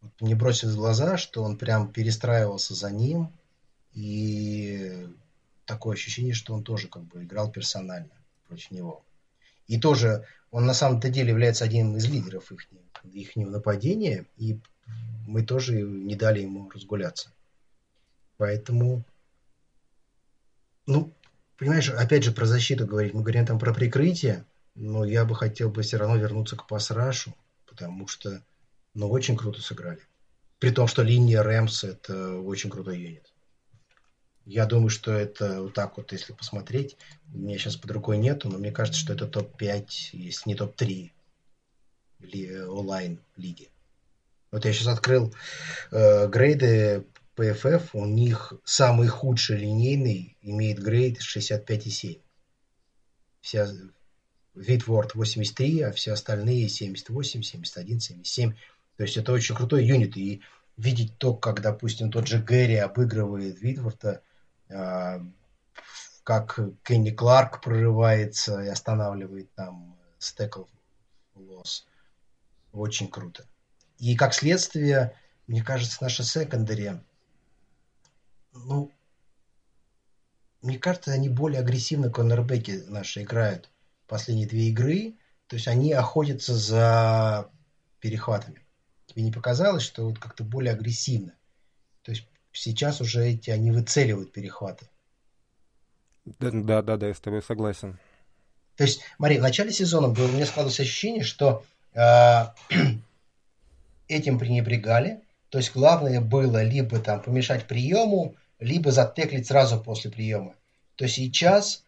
[0.00, 3.32] Вот мне бросилось в глаза, что он прям перестраивался за ним,
[3.92, 5.08] и
[5.66, 8.12] такое ощущение, что он тоже как бы играл персонально
[8.48, 9.04] против него.
[9.66, 12.68] И тоже он на самом-то деле является одним из лидеров их,
[13.04, 14.58] их нападения, и
[15.26, 17.30] мы тоже не дали ему разгуляться.
[18.36, 19.04] Поэтому,
[20.86, 21.12] ну,
[21.60, 25.68] понимаешь, опять же про защиту говорить, мы говорим там про прикрытие, но я бы хотел
[25.68, 28.42] бы все равно вернуться к пасрашу, потому что,
[28.94, 30.00] ну, очень круто сыграли.
[30.58, 33.30] При том, что линия Рэмс это очень крутой юнит.
[34.46, 36.96] Я думаю, что это вот так вот, если посмотреть,
[37.26, 41.10] меня сейчас под рукой нету, но мне кажется, что это топ-5, если не топ-3
[42.20, 43.68] ли, онлайн лиги.
[44.50, 45.34] Вот я сейчас открыл
[45.90, 47.04] э, грейды
[47.40, 52.20] PFF, у них самый худший линейный имеет грейд 65,7.
[53.40, 53.66] Вся
[54.54, 58.52] Витворд 83, а все остальные 78, 71, 77.
[58.96, 60.18] То есть это очень крутой юнит.
[60.18, 60.42] И
[60.76, 64.20] видеть то, как, допустим, тот же Гэри обыгрывает Витворта,
[64.68, 65.22] а,
[66.24, 70.64] как Кенни Кларк прорывается и останавливает там стекл
[71.34, 71.86] лос.
[72.72, 73.46] Очень круто.
[73.98, 75.14] И как следствие,
[75.46, 77.00] мне кажется, наша секондари,
[78.52, 78.90] ну,
[80.62, 83.70] мне кажется, они более агрессивно корнербеки наши играют
[84.06, 85.14] последние две игры.
[85.46, 87.50] То есть они охотятся за
[88.00, 88.62] перехватами.
[89.06, 91.32] Тебе не показалось, что вот как-то более агрессивно?
[92.02, 94.86] То есть сейчас уже эти, они выцеливают перехваты.
[96.24, 97.98] Да, да, да, я с тобой согласен.
[98.76, 102.44] То есть, смотри, в начале сезона было, у меня складывалось ощущение, что э,
[104.08, 105.22] этим пренебрегали.
[105.48, 110.54] То есть главное было либо там помешать приему, либо затеклить сразу после приема.
[110.96, 111.84] То сейчас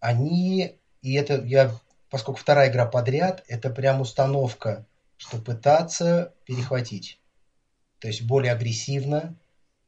[0.00, 1.72] они, и это я,
[2.10, 4.84] поскольку вторая игра подряд, это прям установка,
[5.16, 7.20] что пытаться перехватить.
[8.00, 9.36] То есть более агрессивно,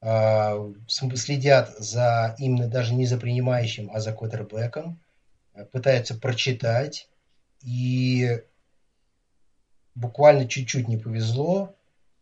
[0.01, 5.01] а, следят за именно даже не за принимающим, а за квотербеком,
[5.55, 7.09] э, пытаются прочитать,
[7.63, 8.43] и
[9.95, 11.76] буквально чуть-чуть не повезло,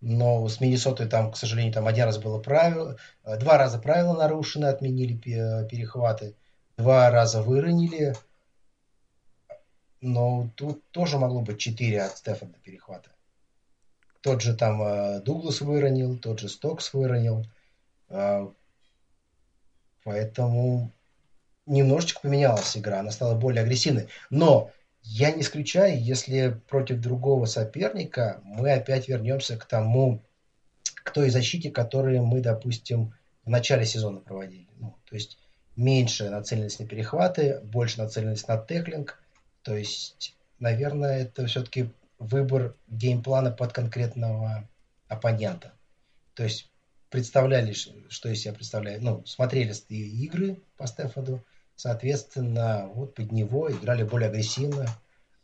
[0.04, 4.14] но с Миннесотой там, к сожалению, там один раз было правило, э, два раза правила
[4.14, 6.36] нарушены, отменили перехваты,
[6.76, 8.14] два раза выронили,
[10.02, 13.10] но тут тоже могло быть четыре от Стефана перехвата.
[14.20, 17.46] Тот же там э, Дуглас выронил, тот же Стокс выронил.
[18.10, 18.52] А,
[20.02, 20.92] поэтому
[21.64, 24.08] немножечко поменялась игра, она стала более агрессивной.
[24.28, 24.70] Но
[25.04, 30.22] я не исключаю, если против другого соперника мы опять вернемся к тому,
[30.82, 33.14] к той защите, которую мы, допустим,
[33.44, 34.66] в начале сезона проводили.
[34.78, 35.38] Ну, то есть
[35.76, 39.22] меньше нацеленность на перехваты, больше нацеленность на теклинг.
[39.62, 44.66] То есть, наверное, это все-таки выбор геймплана под конкретного
[45.08, 45.72] оппонента.
[46.34, 46.70] То есть
[47.10, 51.44] представляли, что из себя представляет, ну, смотрели игры по Стефаду,
[51.76, 54.86] соответственно, вот под него играли более агрессивно,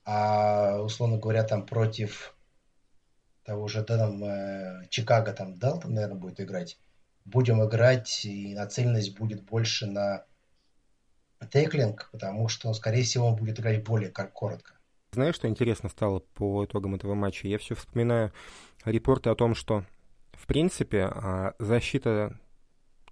[0.04, 2.34] а, условно говоря, там против
[3.44, 6.78] того же да, там, э, Чикаго там дал, там, наверное, будет играть.
[7.24, 10.24] Будем играть, и нацеленность будет больше на
[11.50, 14.74] теклинг, потому что, скорее всего, он будет играть более коротко.
[15.12, 17.48] Знаешь, что интересно стало по итогам этого матча?
[17.48, 18.32] Я все вспоминаю
[18.84, 19.84] репорты о том, что,
[20.32, 22.38] в принципе, а, защита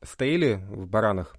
[0.03, 1.37] Стейли в «Баранах»,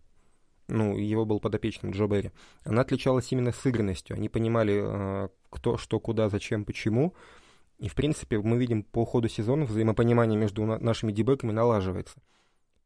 [0.70, 2.32] ну, его был подопечным Джо Берри,
[2.64, 4.16] она отличалась именно сыгранностью.
[4.16, 7.14] Они понимали, а, кто, что, куда, зачем, почему.
[7.80, 12.20] И, в принципе, мы видим по ходу сезона взаимопонимание между нашими дебеками налаживается.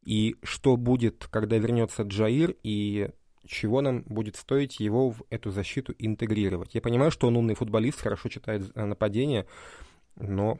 [0.03, 3.09] И что будет, когда вернется Джаир, и
[3.45, 6.75] чего нам будет стоить его в эту защиту интегрировать.
[6.75, 9.45] Я понимаю, что он умный футболист, хорошо читает э, нападение,
[10.15, 10.59] но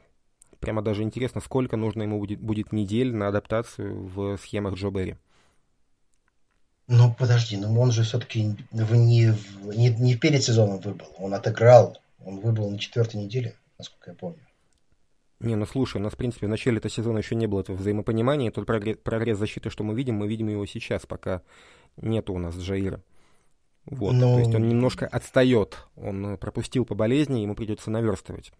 [0.60, 5.18] прямо даже интересно, сколько нужно ему будет, будет недель на адаптацию в схемах Джо Берри.
[6.96, 11.08] Ну, подожди, ну он же все-таки не, в, не, не перед сезоном выбыл.
[11.18, 14.46] Он отыграл, он выбыл на четвертой неделе, насколько я помню.
[15.40, 17.78] Не, ну слушай, у нас, в принципе, в начале этого сезона еще не было этого
[17.78, 18.52] взаимопонимания.
[18.52, 21.42] Тот прогресс, прогресс защиты, что мы видим, мы видим его сейчас, пока
[21.98, 23.02] нету у нас Джаира.
[23.86, 24.36] Вот, Но...
[24.36, 28.54] то есть он немножко отстает, он пропустил по болезни, ему придется наверстывать.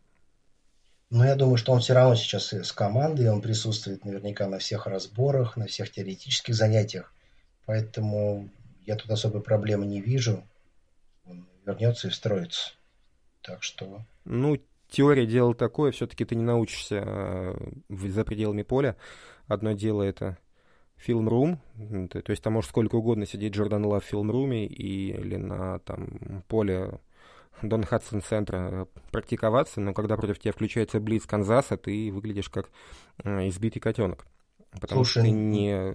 [1.12, 4.88] Но я думаю, что он все равно сейчас с командой, он присутствует наверняка на всех
[4.88, 7.13] разборах, на всех теоретических занятиях.
[7.66, 8.50] Поэтому
[8.86, 10.44] я тут особой проблемы не вижу.
[11.26, 12.74] Он вернется и встроится.
[13.42, 14.02] Так что...
[14.26, 14.58] Ну,
[14.90, 17.56] теория дело такое, все-таки ты не научишься э,
[17.90, 18.96] за пределами поля.
[19.48, 20.38] Одно дело это
[20.96, 21.60] фильм-рум,
[22.10, 27.02] то есть там может сколько угодно сидеть Джордан Лав в фильм-руме или на там, поле
[27.62, 32.70] Дон Хадсон центра практиковаться, но когда против тебя включается Блиц Канзаса, ты выглядишь как
[33.24, 34.26] э, избитый котенок.
[34.72, 35.94] Потому Слушай, что ты не...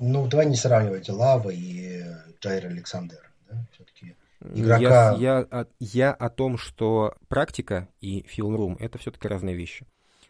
[0.00, 2.04] Ну, давай не сравнивать Лава и
[2.40, 3.30] Джайр Александр.
[3.50, 3.64] Да?
[3.72, 4.16] Все-таки
[4.54, 5.16] игрока...
[5.18, 9.86] Я, я, я о том, что практика и фильм-рум— это все-таки разные вещи.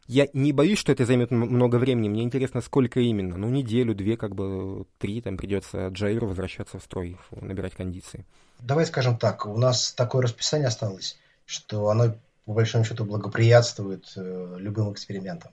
[0.07, 2.09] Я не боюсь, что это займет много времени.
[2.09, 3.37] Мне интересно, сколько именно.
[3.37, 8.24] Ну, неделю, две, как бы три, там придется Джаиру возвращаться в строй, набирать кондиции.
[8.59, 12.14] Давай скажем так, у нас такое расписание осталось, что оно,
[12.46, 15.52] по большому счету, благоприятствует э, любым экспериментам.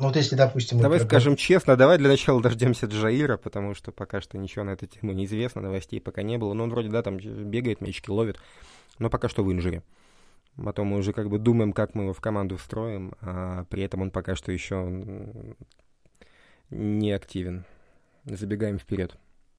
[0.00, 0.80] Ну вот если, допустим...
[0.80, 1.04] Давай мы...
[1.04, 5.12] скажем честно, давай для начала дождемся Джаира, потому что пока что ничего на эту тему
[5.12, 6.54] не известно, новостей пока не было.
[6.54, 8.40] Ну, он вроде, да, там бегает, мячики ловит,
[8.98, 9.82] но пока что в инжире.
[10.56, 14.00] Потом мы уже как бы думаем, как мы его в команду встроим, а при этом
[14.00, 15.04] он пока что еще
[16.70, 17.66] не активен.
[18.24, 19.14] Забегаем вперед.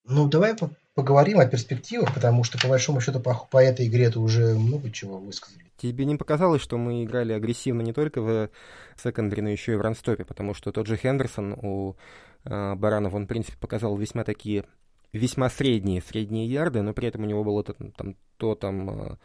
[0.05, 0.55] Ну, давай
[0.95, 4.89] поговорим о перспективах, потому что, по большому счету, по, по этой игре ты уже много
[4.89, 5.70] чего высказали.
[5.81, 8.49] Тебе не показалось, что мы играли агрессивно не только в
[8.95, 11.95] секондаре, но еще и в ранстопе, потому что тот же Хендерсон у
[12.43, 14.65] э, Баранов, он, в принципе, показал весьма такие,
[15.11, 19.17] весьма средние, средние ярды, но при этом у него было то там, то там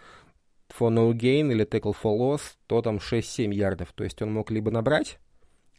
[0.71, 3.93] for no gain или tackle for loss, то там 6-7 ярдов.
[3.93, 5.19] То есть он мог либо набрать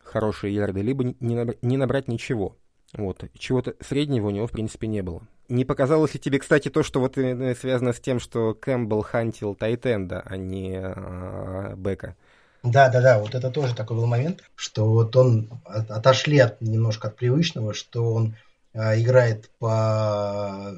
[0.04, 2.56] хорошие ярды, либо не, набрать, не набрать ничего.
[2.94, 3.24] Вот.
[3.38, 5.28] Чего-то среднего у него, в принципе, не было.
[5.50, 9.56] Не показалось ли тебе, кстати, то, что вот э, связано с тем, что Кэмпбелл хантил
[9.56, 12.16] Тайтенда, а не а, Бека?
[12.64, 17.08] Да, да, да, вот это тоже такой был момент, что вот он отошли от, немножко
[17.08, 18.36] от привычного, что он
[18.74, 20.74] а, играет по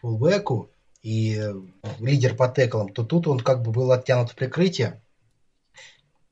[0.00, 0.70] фулбеку,
[1.04, 1.38] и
[2.00, 5.02] лидер по теклам, то тут он как бы был оттянут в прикрытие.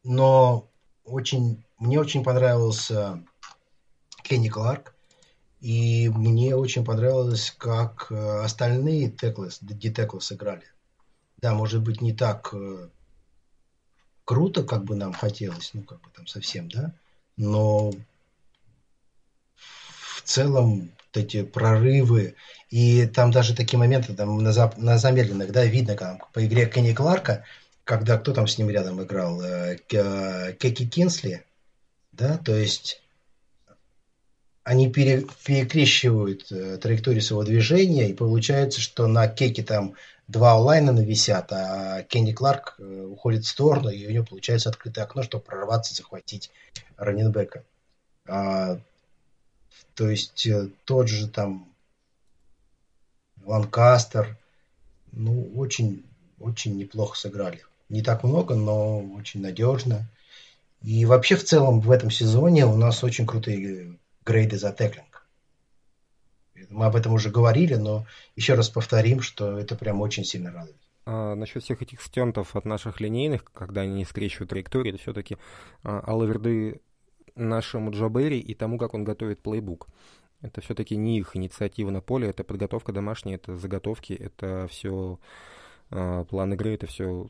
[0.03, 0.67] Но
[1.05, 3.23] очень, мне очень понравился
[4.23, 4.95] Кенни Кларк.
[5.63, 10.65] И мне очень понравилось, как э, остальные теклы, детеклы сыграли.
[11.37, 12.89] Да, может быть, не так э,
[14.25, 16.93] круто, как бы нам хотелось, ну, как бы там совсем, да,
[17.37, 17.93] но
[19.55, 22.35] в целом вот эти прорывы,
[22.69, 26.67] и там даже такие моменты там на, зап- на замедленных, да, видно там, по игре
[26.67, 27.45] Кенни Кларка,
[27.85, 31.45] когда кто там с ним рядом играл, э, Кеки Кинсли,
[32.11, 33.01] да, то есть
[34.65, 39.95] они пере, перекрещивают э, траекторию своего движения, и получается, что на Кеке там
[40.29, 45.03] два онлайна нависят, а Кенни Кларк э, уходит в сторону, и у него получается открытое
[45.05, 46.51] окно, чтобы прорваться захватить
[46.97, 47.65] раненбека.
[48.29, 48.79] А,
[49.95, 51.69] то есть э, тот же там
[53.45, 54.37] Ланкастер,
[55.11, 56.05] ну, очень,
[56.39, 57.63] очень неплохо сыграли.
[57.89, 60.09] Не так много, но очень надежно.
[60.83, 65.27] И вообще в целом в этом сезоне у нас очень крутые грейды за теклинг.
[66.71, 68.07] Мы об этом уже говорили, но
[68.37, 70.77] еще раз повторим, что это прям очень сильно радует.
[71.05, 75.37] А, насчет всех этих стентов от наших линейных, когда они не скрещивают траектории, это все-таки
[75.83, 76.81] а, алаверды
[77.35, 79.89] нашему Джабери и тому, как он готовит плейбук.
[80.43, 85.21] Это все-таки не их инициатива на поле, это подготовка домашняя, это заготовки, это все
[85.91, 87.29] э, план игры, это все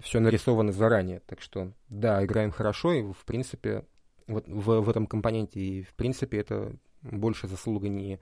[0.00, 1.20] все нарисовано заранее.
[1.20, 3.84] Так что, да, играем хорошо, и, в принципе,
[4.26, 8.18] вот в, в этом компоненте, и, в принципе, это больше заслуга не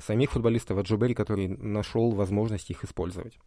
[0.00, 3.38] самих футболистов, а Джо Берри, который нашел возможность их использовать.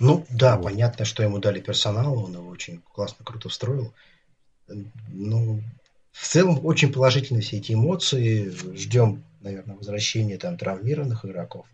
[0.00, 0.64] Ну, да, вот.
[0.64, 3.94] понятно, что ему дали персонал, он его очень классно, круто встроил.
[5.08, 5.62] Ну,
[6.12, 8.50] в целом, очень положительные все эти эмоции.
[8.76, 11.66] Ждем, наверное, возвращения там травмированных игроков.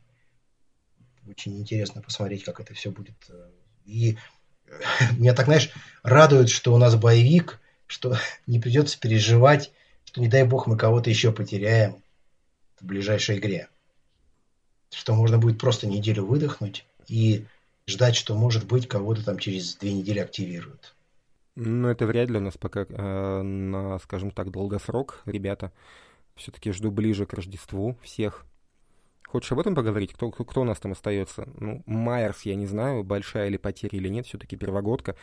[1.29, 3.31] Очень интересно посмотреть, как это все будет.
[3.85, 4.17] И
[5.17, 5.71] меня так, знаешь,
[6.03, 9.73] радует, что у нас боевик, что не придется переживать,
[10.05, 12.01] что, не дай бог, мы кого-то еще потеряем
[12.81, 13.69] в ближайшей игре.
[14.91, 17.45] Что можно будет просто неделю выдохнуть и
[17.87, 20.95] ждать, что, может быть, кого-то там через две недели активируют.
[21.57, 25.73] Ну, это вряд ли у нас пока э, на, скажем так, долгосрок, ребята.
[26.37, 28.47] Все-таки жду ближе к Рождеству всех.
[29.27, 30.15] Хочешь об этом поговорить?
[30.15, 31.49] Кто, кто у нас там остается?
[31.59, 35.17] Ну, Майерс, я не знаю, большая ли потеря или нет, все-таки первогодка.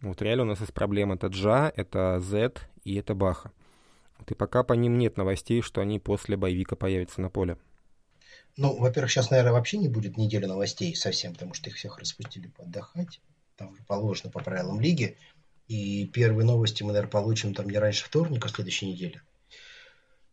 [0.00, 1.14] Вот реально у нас есть проблема.
[1.14, 2.54] Это Джа, это Z
[2.84, 3.52] и это Баха.
[4.18, 7.56] Вот и пока по ним нет новостей, что они после боевика появятся на поле.
[8.56, 12.52] Ну, во-первых, сейчас, наверное, вообще не будет недели новостей совсем, потому что их всех распустили
[12.58, 13.20] отдыхать.
[13.56, 15.16] Там положено по правилам лиги.
[15.66, 19.22] И первые новости мы, наверное, получим там не раньше вторника следующей недели.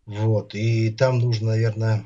[0.05, 0.53] Вот.
[0.53, 2.05] И там нужно, наверное,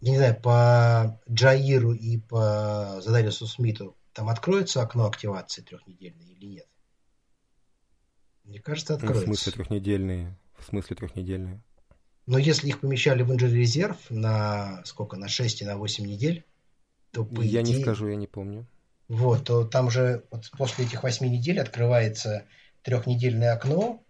[0.00, 6.66] не знаю, по Джаиру и по Задариусу Смиту там откроется окно активации трехнедельной или нет?
[8.46, 9.26] Мне кажется, откроется.
[9.26, 10.36] Ну, в смысле трехнедельные?
[10.56, 11.60] В смысле трехнедельные?
[12.26, 16.44] Но если их помещали в инжир резерв на сколько, на 6 и на 8 недель,
[17.10, 18.66] то по Я идее, не скажу, я не помню.
[19.08, 22.44] Вот, то там же вот после этих 8 недель открывается
[22.82, 24.02] трехнедельное окно,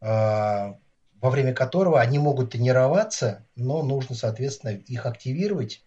[0.00, 0.78] а,
[1.20, 5.84] во время которого они могут тренироваться, но нужно, соответственно, их активировать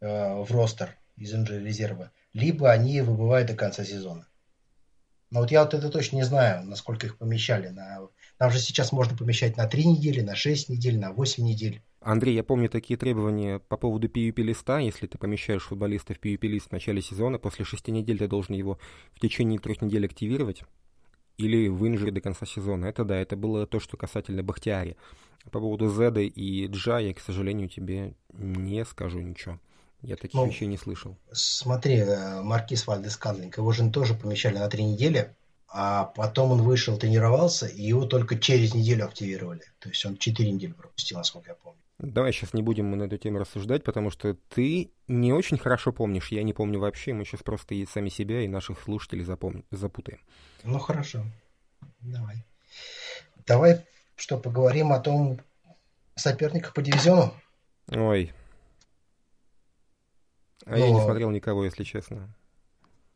[0.00, 4.26] а, в ростер из резерва, либо они выбывают до конца сезона.
[5.30, 7.68] Но вот я вот это точно не знаю, насколько их помещали.
[7.68, 8.08] На...
[8.38, 11.82] Там же сейчас можно помещать на 3 недели, на 6 недель, на 8 недель.
[12.00, 14.78] Андрей, я помню такие требования по поводу PUP-листа.
[14.78, 18.78] Если ты помещаешь футболиста в PUP-лист в начале сезона, после 6 недель ты должен его
[19.12, 20.62] в течение трех недель активировать
[21.36, 22.86] или в инжире до конца сезона.
[22.86, 24.96] Это да, это было то, что касательно Бахтиари.
[25.50, 29.60] По поводу Зеда и Джа я, к сожалению, тебе не скажу ничего.
[30.02, 31.16] Я таких ну, вещей не слышал.
[31.32, 35.34] Смотри, э, Маркис Вальдес Канлинг, его же тоже помещали на три недели,
[35.68, 39.62] а потом он вышел, тренировался, и его только через неделю активировали.
[39.78, 41.80] То есть он четыре недели пропустил, насколько я помню.
[41.98, 45.92] Давай сейчас не будем мы на эту тему рассуждать, потому что ты не очень хорошо
[45.92, 49.64] помнишь, я не помню вообще, мы сейчас просто и сами себя, и наших слушателей запомним,
[49.70, 50.20] запутаем.
[50.62, 51.24] Ну хорошо,
[52.00, 52.44] давай.
[53.46, 53.82] Давай
[54.16, 55.38] что, поговорим о том
[56.14, 57.34] соперниках по дивизиону?
[57.88, 58.32] Ой.
[60.64, 60.76] А но...
[60.76, 62.28] я не смотрел никого, если честно.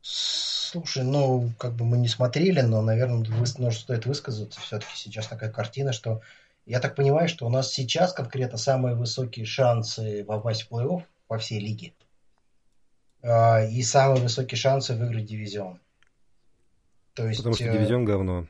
[0.02, 4.60] Слушай, ну, как бы мы не смотрели, но, наверное, вы, стоит высказаться.
[4.60, 6.22] Все-таки сейчас такая картина, что
[6.66, 11.38] я так понимаю, что у нас сейчас конкретно самые высокие шансы попасть в плей-офф во
[11.38, 11.92] всей лиге.
[13.22, 15.80] А, и самые высокие шансы выиграть дивизион.
[17.14, 18.46] То есть, Потому что э, дивизион говно.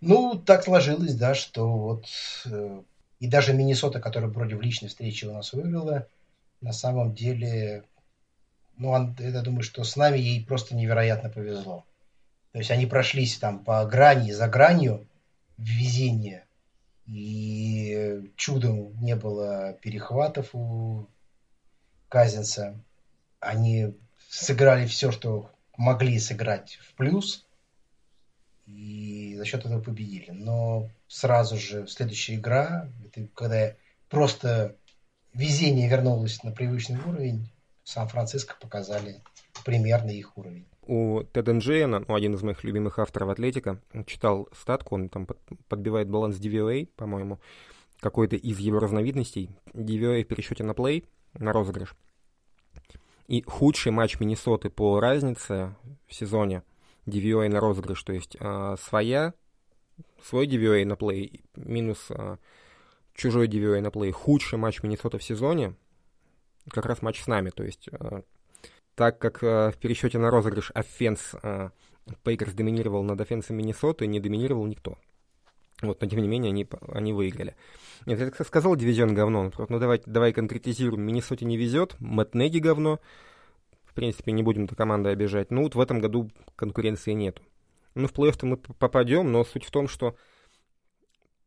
[0.00, 2.06] Ну, так сложилось, да, что вот
[2.46, 2.82] э,
[3.20, 6.06] и даже Миннесота, которая вроде в личной встрече у нас выиграла,
[6.60, 7.84] на самом деле,
[8.76, 11.84] ну, я думаю, что с нами ей просто невероятно повезло.
[12.52, 15.06] То есть они прошлись там по грани, за гранью
[15.58, 16.46] везения
[17.06, 21.06] и чудом не было перехватов у
[22.08, 22.80] Казинца.
[23.40, 23.94] Они
[24.28, 27.46] сыграли все, что могли сыграть в плюс,
[28.66, 30.30] и за счет этого победили.
[30.30, 33.74] Но сразу же следующая игра, это когда
[34.08, 34.76] просто
[35.34, 37.50] везение вернулось на привычный уровень,
[37.84, 39.22] Сан-Франциско показали
[39.64, 44.94] примерно их уровень у Теда Джейна, ну, один из моих любимых авторов Атлетика, читал статку,
[44.94, 45.26] он там
[45.68, 47.40] подбивает баланс DVOA, по-моему,
[48.00, 49.50] какой-то из его разновидностей.
[49.72, 51.94] DVOA в пересчете на плей, на розыгрыш.
[53.26, 55.74] И худший матч Миннесоты по разнице
[56.06, 56.62] в сезоне
[57.06, 59.32] DVOA на розыгрыш, то есть э, своя,
[60.22, 62.36] свой DVOA на play минус э,
[63.14, 64.12] чужой DVOA на play.
[64.12, 65.74] Худший матч Миннесоты в сезоне,
[66.70, 68.22] как раз матч с нами, то есть э,
[68.94, 71.70] так как э, в пересчете на розыгрыш offense э,
[72.22, 74.98] Packers доминировал над offense ом Миннесоты, не доминировал никто.
[75.82, 77.56] Вот, но тем не менее они, они выиграли.
[78.06, 79.50] Нет, я как сказал, дивизион говно.
[79.68, 81.02] Ну давай, давай конкретизируем.
[81.02, 83.00] Миннесоте не везет, Мэтт говно.
[83.84, 85.50] В принципе, не будем эту команду обижать.
[85.50, 87.42] Ну вот в этом году конкуренции нету.
[87.94, 90.16] Ну в плей-офф мы попадем, но суть в том, что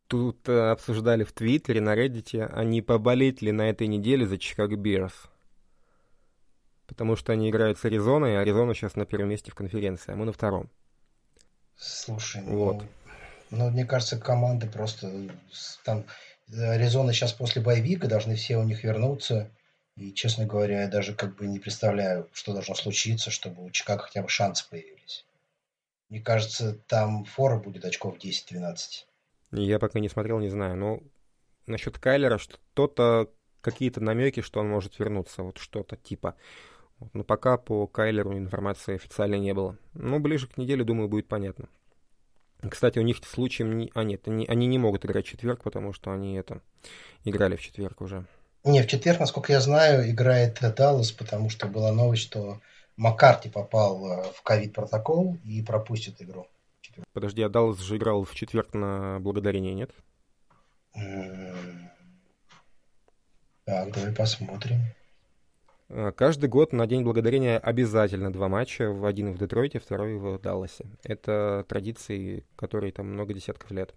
[0.07, 4.75] тут э, обсуждали в Твиттере, на Reddit, они поболеть ли на этой неделе за Чикаго
[4.75, 5.29] Бирс
[6.87, 10.15] потому что они играют с Аризоной, и Аризона сейчас на первом месте в конференции, а
[10.15, 10.69] мы на втором.
[11.75, 12.83] Слушай, ну, вот.
[13.51, 15.11] ну, мне кажется, команды просто
[15.83, 16.05] там
[16.51, 19.51] Аризона сейчас после боевика, должны все у них вернуться.
[19.95, 24.03] И, честно говоря, я даже как бы не представляю, что должно случиться, чтобы у Чикаго
[24.03, 25.25] хотя бы шансы появились.
[26.09, 28.75] Мне кажется, там фора будет очков 10-12.
[29.63, 30.77] Я пока не смотрел, не знаю.
[30.77, 31.01] Но
[31.65, 33.29] насчет Кайлера что-то,
[33.61, 35.43] какие-то намеки, что он может вернуться.
[35.43, 36.35] Вот что-то типа.
[37.13, 39.77] Но пока по Кайлеру информации официальной не было.
[39.93, 41.69] Но ближе к неделе, думаю, будет понятно.
[42.67, 43.77] Кстати, у них случаем...
[43.77, 43.91] Не...
[43.93, 46.61] А, нет, они, они не могут играть в четверг, потому что они это
[47.23, 48.25] играли в четверг уже.
[48.63, 52.59] Не, в четверг, насколько я знаю, играет Даллас, потому что была новость, что
[52.97, 56.47] Маккарти попал э, в ковид-протокол и пропустит игру.
[57.13, 59.91] Подожди, а Даллас же играл в четверг на благодарение, нет?
[63.65, 64.77] Так, давай посмотрим.
[65.89, 68.89] А, каждый год на День Благодарения обязательно два матча.
[69.05, 70.85] Один в Детройте, второй в Далласе.
[71.03, 73.93] Это традиции, которые там много десятков лет.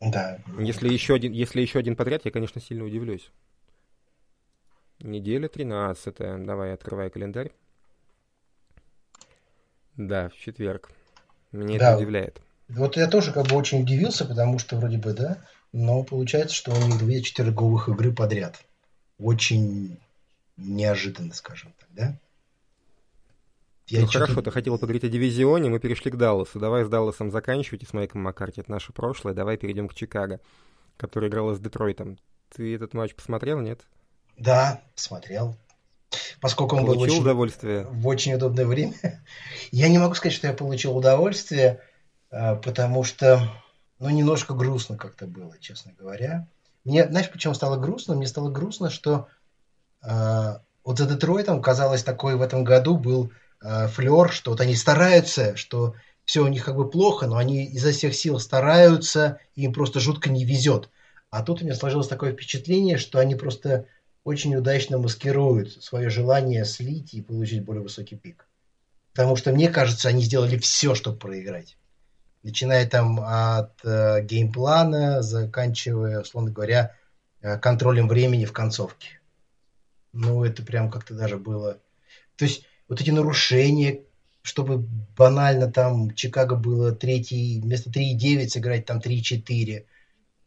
[0.00, 0.40] Да.
[0.58, 3.30] Если еще один, если еще один подряд, я, конечно, сильно удивлюсь.
[4.98, 6.44] Неделя 13 -я.
[6.44, 7.52] Давай, открывай календарь.
[9.96, 10.90] Да, в четверг.
[11.52, 11.92] Меня да.
[11.92, 12.40] это удивляет.
[12.68, 15.38] Вот я тоже как бы очень удивился, потому что вроде бы, да,
[15.72, 18.62] но получается, что у них две четверговых игры подряд.
[19.18, 19.98] Очень
[20.56, 22.18] неожиданно, скажем так, да?
[23.88, 26.58] Я ну хорошо, ты хотел поговорить о дивизионе, мы перешли к Далласу.
[26.58, 29.34] Давай с Далласом заканчивать и с Майком Маккарти, это наше прошлое.
[29.34, 30.40] Давай перейдем к Чикаго,
[30.96, 32.18] который играл с Детройтом.
[32.54, 33.80] Ты этот матч посмотрел, нет?
[34.38, 35.56] Да, смотрел.
[36.42, 37.86] Поскольку он получил был очень, удовольствие.
[37.88, 38.94] в очень удобное время.
[39.70, 41.80] Я не могу сказать, что я получил удовольствие,
[42.32, 43.48] а, потому что,
[44.00, 46.48] ну, немножко грустно как-то было, честно говоря.
[46.82, 48.16] Мне, знаешь, почему стало грустно?
[48.16, 49.28] Мне стало грустно, что
[50.04, 53.30] э, вот за Детройтом, казалось, такой в этом году был
[53.62, 57.66] э, флер, что вот они стараются, что все у них как бы плохо, но они
[57.66, 60.90] изо всех сил стараются, и им просто жутко не везет.
[61.30, 63.86] А тут у меня сложилось такое впечатление, что они просто
[64.24, 68.46] очень удачно маскируют свое желание слить и получить более высокий пик.
[69.12, 71.76] Потому что, мне кажется, они сделали все, чтобы проиграть.
[72.42, 76.96] Начиная там от э, геймплана, заканчивая, условно говоря,
[77.40, 79.20] э, контролем времени в концовке.
[80.12, 81.78] Ну, это прям как-то даже было...
[82.36, 84.00] То есть, вот эти нарушения,
[84.42, 84.78] чтобы
[85.16, 89.84] банально там Чикаго было третий, вместо 3,9 сыграть там 3,4.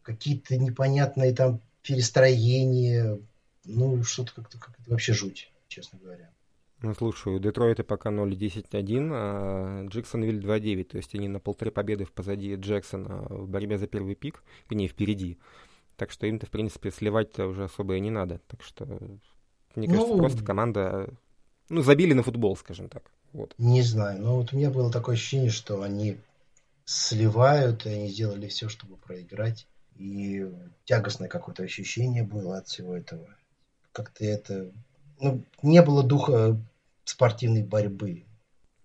[0.01, 3.19] Какие-то непонятные там перестроения,
[3.65, 6.31] ну, что-то как-то как вообще жуть, честно говоря.
[6.81, 12.05] Ну, слушай, у Детройта пока 0-10-1, а Джексонвиль 2-9, то есть они на полторы победы
[12.05, 15.39] позади Джексона в борьбе за первый пик, не впереди.
[15.95, 18.41] Так что им-то, в принципе, сливать-то уже особо и не надо.
[18.47, 18.85] Так что,
[19.75, 21.09] мне кажется, ну, просто команда,
[21.69, 23.09] ну, забили на футбол, скажем так.
[23.31, 23.55] Вот.
[23.57, 26.17] Не знаю, но вот у меня было такое ощущение, что они
[26.83, 29.67] сливают, и они сделали все, чтобы проиграть.
[29.95, 30.45] И
[30.83, 33.27] тягостное какое-то ощущение было от всего этого
[33.95, 34.71] как-то это...
[35.19, 36.59] Ну, не было духа
[37.05, 38.25] спортивной борьбы.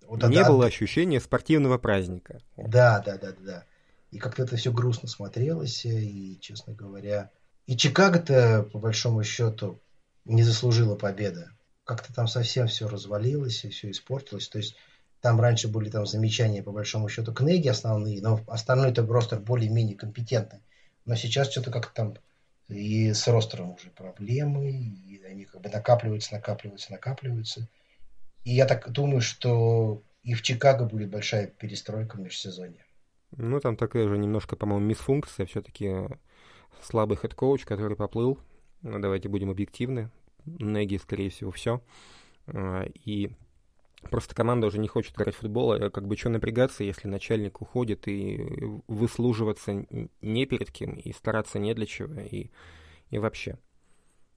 [0.07, 2.41] Вот не было ощущения спортивного праздника.
[2.57, 3.65] Да, да, да, да.
[4.13, 7.31] И как-то это все грустно смотрелось, и, честно говоря...
[7.67, 9.81] И Чикаго-то, по большому счету,
[10.25, 11.49] не заслужила победы.
[11.85, 14.49] Как-то там совсем все развалилось и все испортилось.
[14.49, 14.77] То есть
[15.21, 20.61] там раньше были там замечания, по большому счету, книги основные, но остальной-то ростер более-менее компетентный.
[21.05, 22.15] Но сейчас что-то как-то там
[22.71, 27.69] и с ростером уже проблемы, и они как бы накапливаются, накапливаются, накапливаются.
[28.45, 32.85] И я так думаю, что и в Чикаго будет большая перестройка в межсезонье.
[33.37, 35.47] Ну, там такая же немножко, по-моему, мисфункция.
[35.47, 36.09] Все-таки
[36.83, 38.39] слабый head coach, который поплыл.
[38.83, 40.11] Ну, давайте будем объективны.
[40.45, 41.81] Нэги, скорее всего, все.
[42.47, 43.31] А, и
[44.09, 47.61] Просто команда уже не хочет играть в футбол, а как бы что напрягаться, если начальник
[47.61, 48.41] уходит, и
[48.89, 49.85] выслуживаться
[50.21, 52.51] не перед кем, и стараться не для чего, и,
[53.11, 53.59] и вообще.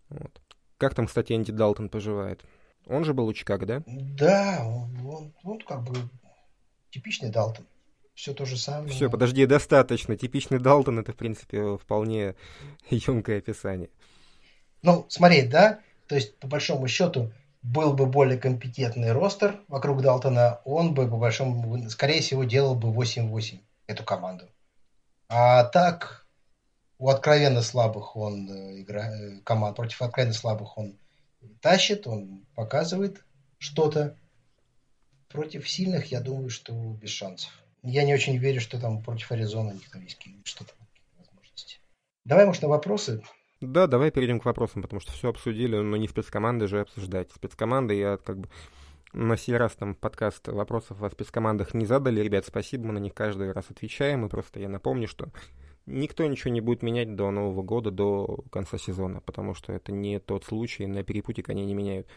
[0.09, 0.41] Вот.
[0.77, 2.43] Как там, кстати, Энди Далтон поживает?
[2.87, 3.83] Он же был у Чикаго, да?
[3.87, 5.95] Да, он, он, он как бы
[6.89, 7.65] типичный Далтон.
[8.13, 8.89] Все то же самое.
[8.89, 10.15] Все, подожди, достаточно.
[10.17, 12.35] Типичный Далтон это, в принципе, вполне
[12.89, 13.89] емкое описание.
[14.81, 15.79] Ну, смотреть, да?
[16.07, 17.31] То есть, по большому счету,
[17.63, 22.89] был бы более компетентный ростер вокруг Далтона, он бы, по большому, скорее всего, делал бы
[22.89, 24.49] 8-8 эту команду.
[25.29, 26.27] А так,
[26.99, 30.97] у откровенно слабых он э, игра, э, команд, против откровенно слабых он
[31.61, 33.23] тащит, он показывает
[33.57, 34.17] что-то.
[35.29, 37.51] Против сильных, я думаю, что без шансов.
[37.81, 40.73] Я не очень верю, что там против Аризоны у них там есть что-то
[41.17, 41.79] возможности.
[42.23, 43.23] Давай, может, на вопросы
[43.71, 47.31] да, давай перейдем к вопросам, потому что все обсудили, но не спецкоманды же обсуждать.
[47.31, 48.49] Спецкоманды я как бы
[49.13, 52.19] На сей раз там подкаст вопросов о спецкомандах не задали.
[52.19, 54.25] Ребят, спасибо, мы на них каждый раз отвечаем.
[54.25, 55.29] И просто я напомню, что
[55.85, 60.19] никто ничего не будет менять до Нового года, до конца сезона, потому что это не
[60.19, 62.07] тот случай, на перепутик они не меняют.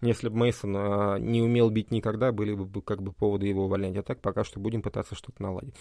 [0.00, 3.96] Если бы Мейсон а, не умел бить никогда, были бы как бы поводы его увольнять.
[3.96, 5.76] А так пока что будем пытаться что-то наладить.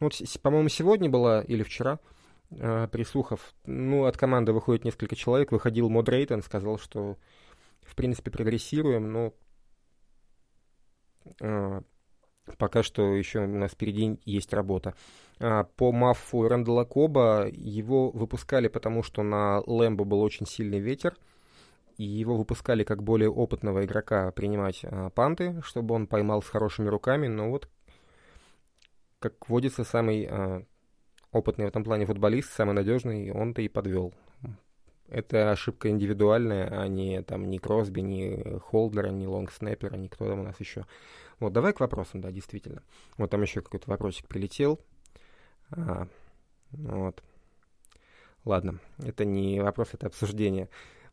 [0.00, 1.98] Ну, вот, по-моему, сегодня была или вчера
[2.50, 3.54] прислухов.
[3.66, 5.52] Ну, от команды выходит несколько человек.
[5.52, 7.18] Выходил Мод Рейтон, сказал, что
[7.82, 9.34] в принципе прогрессируем, но
[11.40, 11.82] а,
[12.56, 14.94] пока что еще у нас впереди есть работа.
[15.40, 21.16] А, по мафу Рэндала Коба его выпускали, потому что на Лэмбо был очень сильный ветер,
[21.96, 26.88] и его выпускали как более опытного игрока принимать а, панты, чтобы он поймал с хорошими
[26.88, 27.68] руками, но вот,
[29.18, 30.66] как водится, самый
[31.32, 34.14] опытный в этом плане футболист, самый надежный, он-то и подвел.
[35.08, 40.40] Это ошибка индивидуальная, а не там ни Кросби, ни Холдера, ни Лонгснеппера, ни кто там
[40.40, 40.84] у нас еще.
[41.40, 42.82] Вот, давай к вопросам, да, действительно.
[43.16, 44.78] Вот там еще какой-то вопросик прилетел.
[45.70, 46.08] А,
[46.72, 47.22] вот.
[48.44, 50.68] Ладно, это не вопрос, это обсуждение.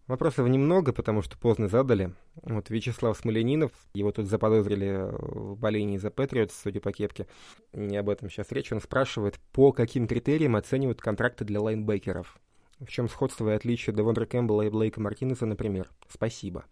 [0.07, 2.13] Вопросов немного, потому что поздно задали.
[2.43, 7.25] Вот Вячеслав Смоленинов, его тут заподозрили в болении за Патриотс, судя по кепке.
[7.73, 8.71] Не об этом сейчас речь.
[8.71, 12.37] Он спрашивает, по каким критериям оценивают контракты для лайнбекеров?
[12.79, 15.89] В чем сходство и отличие Девондра Кэмпбелла и Блейка Мартинеса, например?
[16.07, 16.65] Спасибо.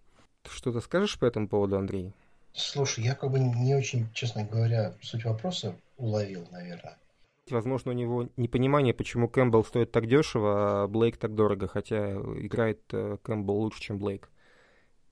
[0.48, 2.14] Что-то скажешь по этому поводу, Андрей?
[2.54, 6.98] Слушай, я как бы не очень, честно говоря, суть вопроса уловил, наверное.
[7.50, 12.82] Возможно, у него непонимание, почему Кэмпбелл стоит так дешево, а Блейк так дорого, хотя играет
[12.94, 14.30] э, Кэмпбелл лучше, чем Блейк.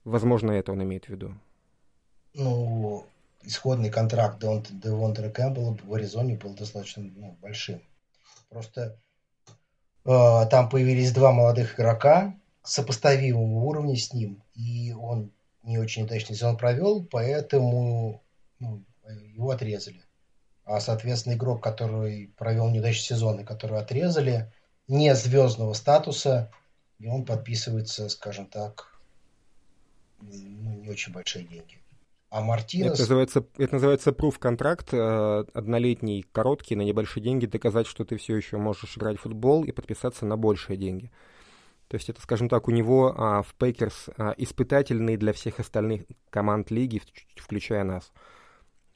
[0.04, 1.34] Возможно, это он имеет в виду.
[2.32, 3.04] Ну,
[3.42, 7.82] исходный контракт Девондре Кэмпбелла в Аризоне был достаточно ну, большим.
[8.48, 8.98] Просто
[10.06, 16.34] э, там появились два молодых игрока сопоставимого уровня с ним, и он не очень удачный
[16.34, 18.22] сезон провел, поэтому
[18.58, 18.82] ну,
[19.34, 20.02] его отрезали.
[20.64, 24.52] А, соответственно, игрок, который провел неудачный сезон и которого отрезали,
[24.88, 26.50] не звездного статуса,
[26.98, 28.92] и он подписывается, скажем так,
[30.20, 31.78] ну, не очень большие деньги.
[32.30, 32.92] А Мартинес...
[32.92, 38.16] Это называется, это называется proof контракт, э, однолетний, короткий, на небольшие деньги, доказать, что ты
[38.16, 41.10] все еще можешь играть в футбол и подписаться на большие деньги.
[41.88, 46.04] То есть это, скажем так, у него а, в Пейкерс а, испытательный для всех остальных
[46.30, 47.02] команд лиги,
[47.36, 48.12] включая нас.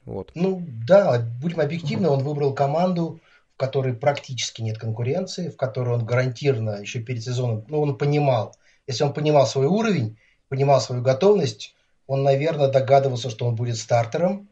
[0.07, 0.31] Вот.
[0.35, 3.19] Ну да, будем объективны, он выбрал команду,
[3.53, 8.55] в которой практически нет конкуренции, в которой он гарантированно еще перед сезоном, ну он понимал,
[8.87, 11.75] если он понимал свой уровень, понимал свою готовность,
[12.07, 14.47] он, наверное, догадывался, что он будет стартером.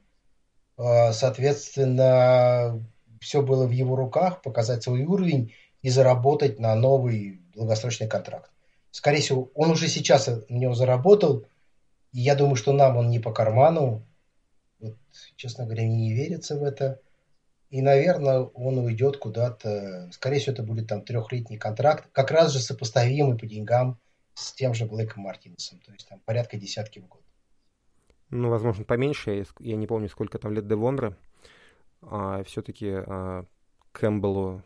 [0.78, 2.84] А, соответственно,
[3.22, 8.52] все было в его руках, показать свой уровень и заработать на новый долгосрочный контракт.
[8.92, 11.46] Скорее всего, он уже сейчас на него заработал,
[12.12, 14.04] и я думаю, что нам он не по карману.
[14.80, 14.98] Вот,
[15.36, 17.02] честно говоря, мне не верится в это.
[17.70, 20.10] И, наверное, он уйдет куда-то.
[20.12, 24.00] Скорее всего, это будет там трехлетний контракт, как раз же сопоставимый по деньгам
[24.34, 25.80] с тем же Блэком Мартинесом.
[25.80, 27.22] То есть там порядка десятки в год.
[28.30, 29.46] Ну, возможно, поменьше.
[29.60, 31.18] Я не помню, сколько там лет Девонра.
[32.02, 33.46] А, все-таки а,
[33.92, 34.62] Кэмпбеллу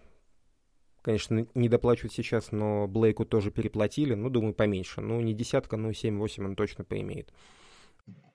[1.02, 4.14] Конечно, не доплачивают сейчас, но Блейку тоже переплатили.
[4.14, 5.02] Ну, думаю, поменьше.
[5.02, 7.32] Ну, не десятка, но 7-8 он точно поимеет.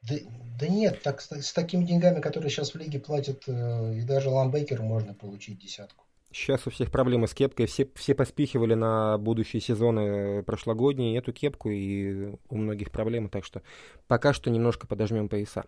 [0.03, 0.17] Да,
[0.59, 4.83] да нет, так, с, такими деньгами, которые сейчас в лиге платят, э, и даже Ламбейкер
[4.83, 6.05] можно получить десятку.
[6.33, 7.67] Сейчас у всех проблемы с кепкой.
[7.67, 13.29] Все, все поспихивали на будущие сезоны прошлогодние эту кепку, и у многих проблемы.
[13.29, 13.63] Так что
[14.09, 15.65] пока что немножко подожмем пояса.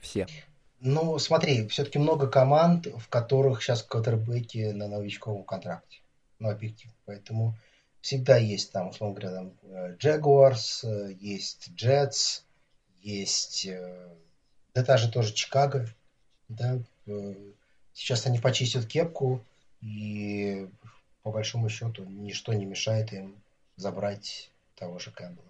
[0.00, 0.26] Все.
[0.80, 6.02] Ну, смотри, все-таки много команд, в которых сейчас квотербеки на новичковом контракте
[6.42, 6.94] ну, объективно.
[7.06, 7.54] Поэтому
[8.00, 12.42] всегда есть там, условно говоря, там э, Jaguars, э, есть Jets,
[13.02, 14.08] есть, э,
[14.74, 15.88] да даже тоже Чикаго,
[16.48, 16.78] да,
[17.92, 19.44] сейчас они почистят кепку,
[19.80, 20.68] и
[21.22, 23.36] по большому счету ничто не мешает им
[23.76, 25.48] забрать того же Кэмпбелла.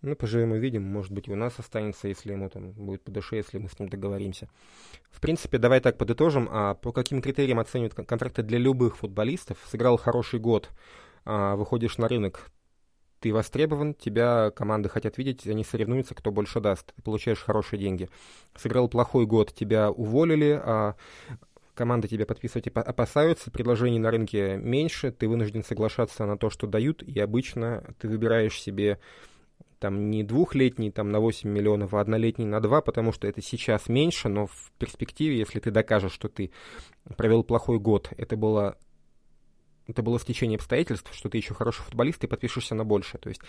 [0.00, 0.84] Ну, поживем увидим.
[0.84, 3.88] Может быть, у нас останется, если ему там будет по душе, если мы с ним
[3.88, 4.48] договоримся.
[5.10, 6.48] В принципе, давай так подытожим.
[6.52, 9.58] А по каким критериям оценивают контракты для любых футболистов?
[9.66, 10.70] Сыграл хороший год,
[11.24, 12.48] а, выходишь на рынок,
[13.20, 16.92] ты востребован, тебя команды хотят видеть, они соревнуются, кто больше даст.
[16.94, 18.08] Ты получаешь хорошие деньги.
[18.56, 20.94] Сыграл плохой год, тебя уволили, а
[21.74, 27.02] команды тебя подписывать опасаются, предложений на рынке меньше, ты вынужден соглашаться на то, что дают,
[27.02, 28.98] и обычно ты выбираешь себе
[29.78, 33.88] там не двухлетний там на 8 миллионов, а однолетний на 2, потому что это сейчас
[33.88, 36.50] меньше, но в перспективе, если ты докажешь, что ты
[37.16, 38.76] провел плохой год, это было
[39.88, 43.18] это было стечение обстоятельств, что ты еще хороший футболист, ты подпишешься на больше.
[43.18, 43.40] То есть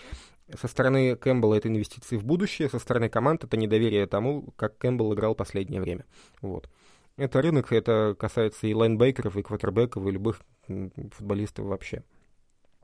[0.58, 5.14] со стороны Кэмпбелла это инвестиции в будущее, со стороны команд это недоверие тому, как Кэмпбелл
[5.14, 6.06] играл последнее время.
[6.40, 6.68] Вот.
[7.16, 12.02] Это рынок, это касается и лайнбекеров, и квотербеков, и любых футболистов вообще.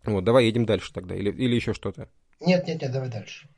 [0.04, 2.08] Вот, давай едем дальше тогда, или, или еще что-то.
[2.40, 3.48] Нет, нет, нет, давай дальше.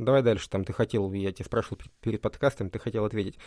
[0.00, 3.38] Давай дальше, там ты хотел, я тебя спрашивал перед подкастом, ты хотел ответить.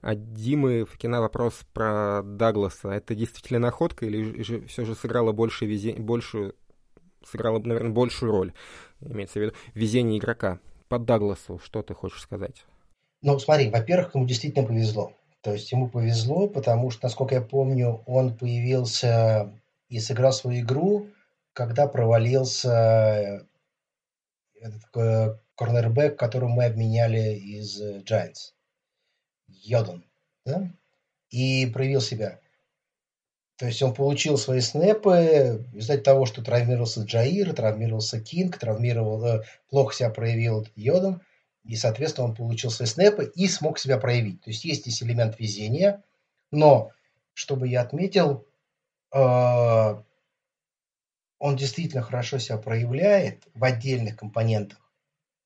[0.00, 2.90] А Димы в кино вопрос про Дагласа.
[2.90, 5.94] Это действительно находка или же все же сыграло больше везе...
[5.94, 6.56] большую,
[7.24, 8.52] сыграло, наверное, большую роль,
[9.00, 10.58] имеется в виду, везение игрока?
[10.88, 12.64] По Дагласу что ты хочешь сказать?
[13.22, 15.12] Ну, смотри, во-первых, ему действительно повезло.
[15.40, 19.52] То есть ему повезло, потому что, насколько я помню, он появился
[19.88, 21.06] и сыграл свою игру,
[21.52, 23.46] когда провалился
[24.60, 28.52] этот э, корнербэк, которого мы обменяли из э, Giants.
[29.48, 30.04] Йодон.
[30.44, 30.70] Да?
[31.30, 32.40] И проявил себя.
[33.56, 39.42] То есть он получил свои снэпы результате того, что травмировался Джаир, травмировался Кинг, травмировал, э,
[39.68, 41.22] плохо себя проявил Йодон.
[41.64, 44.42] И, соответственно, он получил свои снэпы и смог себя проявить.
[44.42, 46.02] То есть есть здесь элемент везения.
[46.50, 46.90] Но,
[47.34, 48.46] чтобы я отметил,
[49.14, 49.18] э,
[51.38, 54.81] он действительно хорошо себя проявляет в отдельных компонентах.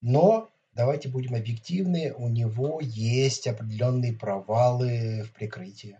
[0.08, 5.98] Но давайте будем объективны, у него есть определенные провалы в прикрытии.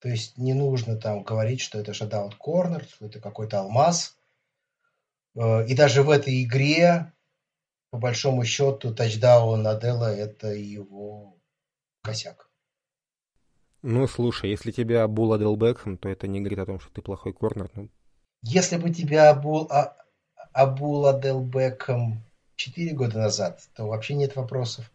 [0.00, 4.16] То есть не нужно там говорить, что это шатаут корнер, что это какой-то алмаз.
[5.36, 7.12] Э, и даже в этой игре,
[7.90, 11.38] по большому счету, тачдаун Наделла– это его
[12.02, 12.50] косяк.
[13.82, 17.02] Ну, слушай, если тебя Абул Адел Бекхэм, то это не говорит о том, что ты
[17.02, 17.70] плохой корнер.
[17.76, 17.88] Ну.
[18.42, 19.96] Если бы тебя Абул, а,
[20.52, 22.24] Абул Адел Бекхэм
[22.58, 24.90] 4 года назад, то вообще нет вопросов.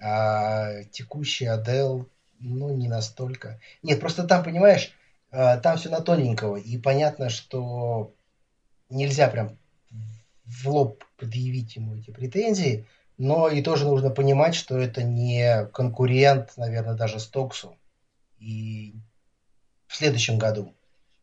[0.00, 2.08] А текущий Адел,
[2.38, 3.60] ну, не настолько.
[3.82, 4.92] Нет, просто там, понимаешь,
[5.30, 6.56] а, там все на тоненького.
[6.56, 8.14] И понятно, что
[8.88, 9.58] нельзя прям
[10.44, 12.86] в лоб предъявить ему эти претензии,
[13.18, 17.76] но и тоже нужно понимать, что это не конкурент, наверное, даже Стоксу.
[18.38, 18.94] И
[19.88, 20.74] в следующем году.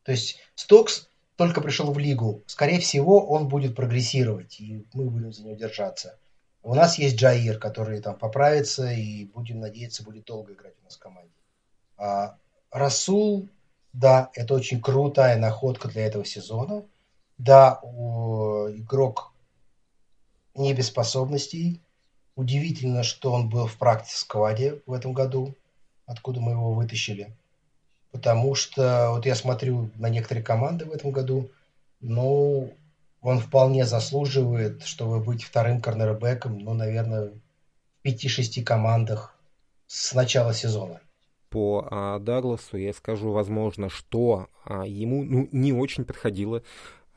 [0.04, 1.08] То есть Стокс
[1.38, 6.18] только пришел в лигу, скорее всего, он будет прогрессировать, и мы будем за него держаться.
[6.64, 10.98] У нас есть Джаир, который там поправится, и будем надеяться, будет долго играть у нас
[10.98, 11.32] в команде.
[11.96, 12.36] А
[12.72, 13.48] Расул,
[13.94, 16.84] да, это очень крутая находка для этого сезона.
[17.38, 19.32] Да, игрок
[20.56, 21.82] не без способностей.
[22.36, 25.56] Удивительно, что он был в практик-скваде в этом году,
[26.06, 27.32] откуда мы его вытащили
[28.12, 31.49] потому что вот я смотрю на некоторые команды в этом году,
[31.99, 32.74] ну,
[33.22, 37.32] он вполне заслуживает, чтобы быть вторым корнербеком, ну, наверное,
[38.03, 39.36] в 5-6 командах
[39.88, 40.99] с начала сезона.
[41.49, 46.62] По а, Дагласу я скажу, возможно, что а, ему ну, не очень подходила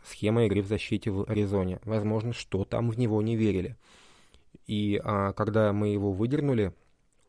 [0.05, 1.80] схема игры в защите в Аризоне.
[1.84, 3.76] Возможно, что там в него не верили.
[4.66, 6.72] И а, когда мы его выдернули,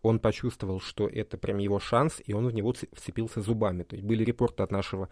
[0.02, 3.84] он почувствовал, что это прям его шанс, и он в него вцепился зубами.
[3.84, 5.10] То есть были репорты от нашего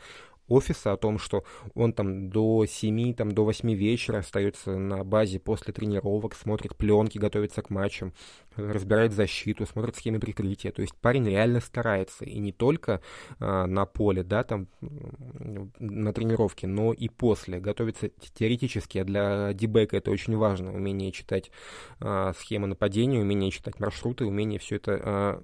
[0.50, 1.44] офиса о том, что
[1.76, 7.18] он там до 7, там, до 8 вечера остается на базе после тренировок, смотрит пленки,
[7.18, 8.14] готовится к матчам,
[8.56, 10.72] разбирает защиту, смотрит схемы прикрытия.
[10.72, 12.26] То есть парень реально старается.
[12.26, 13.02] И не только
[13.40, 17.60] а, на поле, да, там, на тренировке, но и после.
[17.60, 18.98] Готовится теоретически.
[19.00, 20.74] А для дебека это очень важно.
[20.74, 21.52] Умение читать
[22.00, 25.44] а, схемы нападения, умение читать маршруты, умение все это а,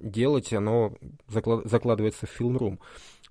[0.00, 0.94] делать, оно
[1.28, 2.80] заклад, закладывается в филмрум.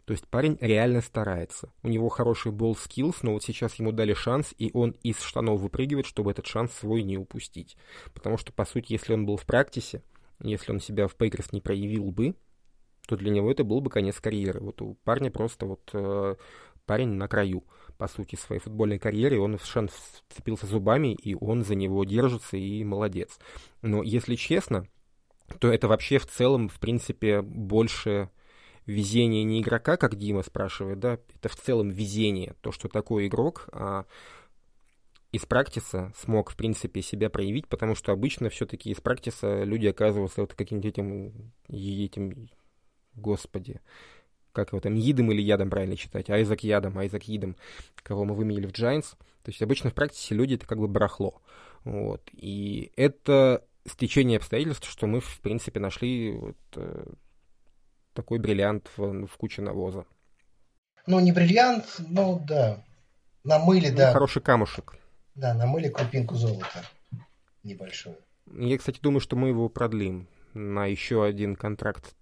[0.10, 1.72] То есть парень реально старается.
[1.84, 5.62] У него хороший бол skills, но вот сейчас ему дали шанс, и он из штанов
[5.62, 7.78] выпрыгивает, чтобы этот шанс свой не упустить.
[8.16, 10.02] Потому что, по сути, если он был в практисе,
[10.40, 12.34] если он себя в Пейкерс не проявил бы,
[13.08, 14.62] то для него это был бы конец карьеры.
[14.62, 16.38] Вот у парня просто вот э,
[16.88, 17.64] парень на краю,
[18.00, 19.40] по сути, своей футбольной карьеры.
[19.40, 19.92] Он в шанс
[20.28, 23.38] вцепился зубами, и он за него держится, и молодец.
[23.84, 24.88] Но если честно,
[25.60, 28.32] то это вообще в целом, в принципе, больше
[28.90, 33.70] везение не игрока, как Дима спрашивает, да, это в целом везение, то, что такой игрок
[33.72, 34.06] а,
[35.32, 40.42] из практиса смог, в принципе, себя проявить, потому что обычно все-таки из практиса люди оказываются
[40.42, 42.50] вот каким-то этим, этим,
[43.16, 43.80] господи,
[44.52, 47.56] как его там, Идом или Ядом правильно читать, Айзак Ядом, Айзак Идом,
[48.02, 49.16] кого мы выменили в Giants.
[49.44, 51.42] То есть обычно в практике люди это как бы барахло.
[51.84, 52.28] Вот.
[52.34, 57.06] И это стечение обстоятельств, что мы, в принципе, нашли вот, э,
[58.14, 60.06] такой бриллиант в, в куче навоза.
[61.06, 62.84] Ну, не бриллиант, но да.
[63.44, 64.14] Намыли, ну, да.
[64.14, 64.96] Хороший камушек.
[65.36, 66.84] Да, намыли крупинку золота
[67.64, 68.18] небольшую.
[68.52, 72.16] Я, кстати, думаю, что мы его продлим на еще один контракт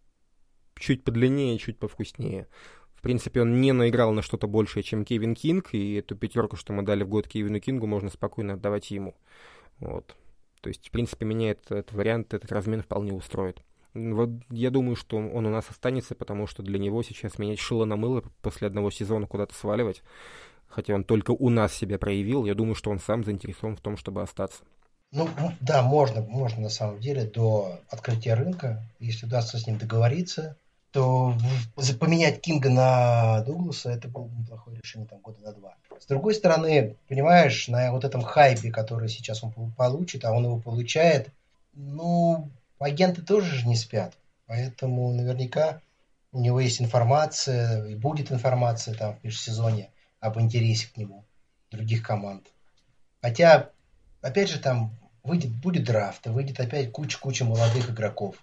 [0.75, 2.47] чуть подлиннее, чуть повкуснее.
[2.93, 6.73] В принципе, он не наиграл на что-то большее, чем Кевин Кинг, и эту пятерку, что
[6.73, 9.15] мы дали в год Кевину Кингу, можно спокойно отдавать ему.
[9.79, 10.15] Вот.
[10.61, 13.61] То есть, в принципе, меня этот, этот вариант, этот размен вполне устроит.
[13.97, 17.85] Вот я думаю, что он у нас останется, потому что для него сейчас менять шило
[17.85, 20.03] на мыло после одного сезона куда-то сваливать,
[20.67, 23.97] хотя он только у нас себя проявил, я думаю, что он сам заинтересован в том,
[23.97, 24.63] чтобы остаться.
[25.11, 25.27] Ну,
[25.61, 30.57] да, можно, можно на самом деле до открытия рынка, если удастся с ним договориться,
[30.91, 31.33] то
[31.99, 35.75] поменять Кинга на Дугласа это было бы неплохое решение там года на два.
[35.99, 40.59] С другой стороны, понимаешь, на вот этом хайпе, который сейчас он получит, а он его
[40.59, 41.29] получает,
[41.73, 42.49] ну,
[42.79, 44.17] агенты тоже же не спят.
[44.45, 45.81] Поэтому наверняка
[46.31, 51.25] у него есть информация, и будет информация там в межсезоне об интересе к нему
[51.71, 52.47] других команд.
[53.21, 53.71] Хотя,
[54.21, 58.35] опять же, там выйдет, будет драфт, и выйдет опять куча-куча молодых игроков.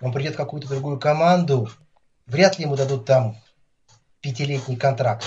[0.00, 1.68] Он придет в какую-то другую команду,
[2.26, 3.36] вряд ли ему дадут там
[4.20, 5.26] пятилетний контракт.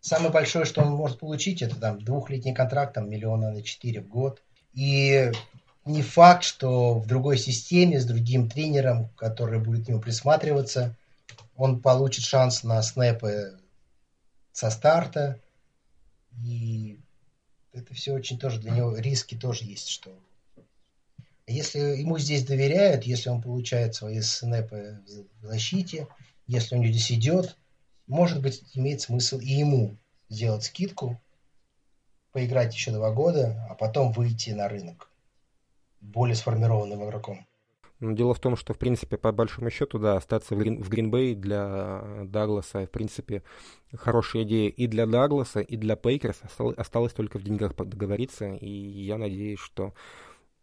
[0.00, 4.08] Самое большое, что он может получить, это там двухлетний контракт, там миллиона на четыре в
[4.08, 4.42] год.
[4.72, 5.30] И
[5.84, 10.96] не факт, что в другой системе с другим тренером, который будет к нему присматриваться,
[11.56, 13.58] он получит шанс на снэпы
[14.52, 15.40] со старта.
[16.44, 17.00] И
[17.72, 20.16] это все очень тоже для него риски тоже есть, что
[21.46, 25.00] если ему здесь доверяют, если он получает свои снэпы
[25.40, 26.06] в защите,
[26.46, 27.56] если он здесь идет,
[28.06, 29.96] может быть, имеет смысл и ему
[30.28, 31.20] сделать скидку,
[32.32, 35.09] поиграть еще два года, а потом выйти на рынок
[36.00, 37.46] более сформированным игроком.
[38.00, 40.88] Но дело в том, что, в принципе, по большому счету, да, остаться в, Грин, в
[40.88, 43.42] Гринбей для Дагласа, в принципе,
[43.94, 46.40] хорошая идея и для Дагласа, и для Пейкерс.
[46.42, 49.92] Осталось, осталось только в деньгах договориться, и я надеюсь, что,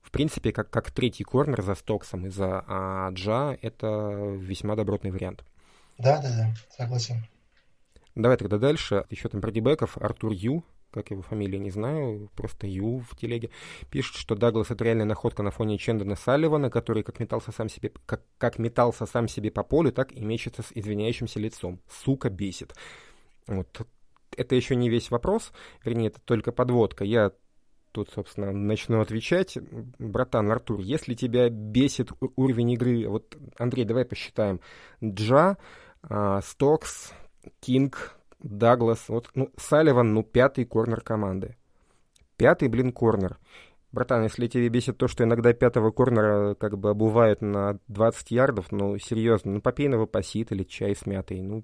[0.01, 5.11] в принципе, как, как третий корнер за Стоксом и за а, Джа, это весьма добротный
[5.11, 5.45] вариант.
[5.99, 7.27] Да, да, да, согласен.
[8.15, 9.05] Давай тогда дальше.
[9.11, 9.95] Еще там про дебеков.
[9.97, 10.63] Артур Ю
[10.97, 13.49] как его фамилия, не знаю, просто Ю в телеге,
[13.89, 17.91] пишет, что Даглас это реальная находка на фоне Чендона Салливана, который как метался сам себе,
[18.05, 21.79] как, как метался сам себе по полю, так и мечется с извиняющимся лицом.
[21.89, 22.73] Сука бесит.
[23.47, 23.87] Вот.
[24.35, 25.51] Это еще не весь вопрос,
[25.83, 27.03] вернее, это только подводка.
[27.03, 27.31] Я
[27.91, 29.57] тут, собственно, начну отвечать.
[29.97, 34.59] Братан, Артур, если тебя бесит уровень игры, вот, Андрей, давай посчитаем.
[35.03, 35.57] Джа,
[36.03, 37.13] а, Стокс,
[37.59, 41.55] Кинг, Даглас, вот, ну, Салливан, ну, пятый корнер команды.
[42.35, 43.37] Пятый, блин, корнер.
[43.91, 48.71] Братан, если тебе бесит то, что иногда пятого корнера как бы обувают на 20 ярдов,
[48.71, 51.63] ну, серьезно, ну, попей на выпасит или чай с мятой, ну,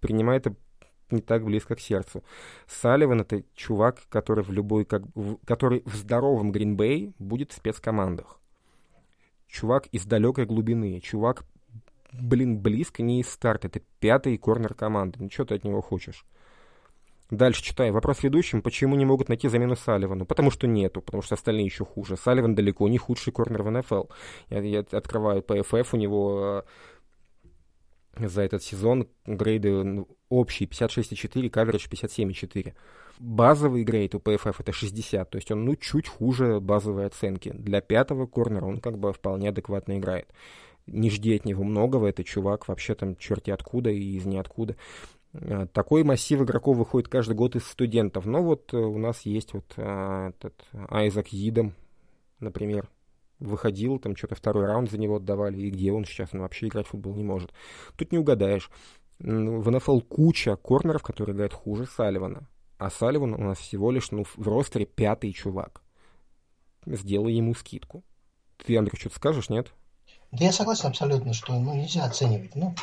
[0.00, 0.54] принимай это
[1.10, 2.22] не так близко к сердцу.
[2.66, 8.40] Салливан— это чувак, который в любой, как, в, который в здоровом Гринбей будет в спецкомандах.
[9.46, 11.44] Чувак из далекой глубины, чувак
[12.12, 13.68] блин, близко не из старта.
[13.68, 15.18] Это пятый корнер команды.
[15.20, 16.24] Ну, что ты от него хочешь?
[17.30, 17.92] Дальше читаю.
[17.92, 18.60] Вопрос ведущим.
[18.60, 20.26] Почему не могут найти замену Салливану?
[20.26, 22.16] Потому что нету, потому что остальные еще хуже.
[22.16, 24.04] Салливан далеко не худший корнер в НФЛ.
[24.48, 26.64] Я, я открываю PFF, у него
[28.16, 32.74] э, за этот сезон грейды ну, общий 56,4, каверидж 57,4.
[33.20, 37.52] Базовый грейд у PFF это 60, то есть он ну чуть хуже базовой оценки.
[37.54, 40.32] Для пятого корнера он как бы вполне адекватно играет
[40.90, 44.76] не жди от него многого, это чувак вообще там черти откуда и из ниоткуда.
[45.32, 48.26] А, такой массив игроков выходит каждый год из студентов.
[48.26, 51.74] Но вот э, у нас есть вот а, этот Айзак Йидом,
[52.40, 52.88] например,
[53.38, 56.30] выходил, там что-то второй раунд за него отдавали, и где он сейчас?
[56.32, 57.52] Он вообще играть в футбол не может.
[57.96, 58.70] Тут не угадаешь.
[59.18, 62.48] В НФЛ куча корнеров, которые играют хуже Салливана.
[62.78, 65.82] А Салливан у нас всего лишь ну, в ростере пятый чувак.
[66.86, 68.02] Сделай ему скидку.
[68.56, 69.74] Ты, Андрей, что-то скажешь, нет?
[70.32, 72.54] Да я согласен абсолютно, что ну, нельзя оценивать.
[72.54, 72.74] Ну,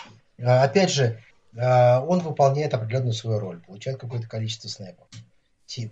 [0.44, 1.22] а, опять же,
[1.58, 5.08] а, он выполняет определенную свою роль, получает какое-то количество снэпов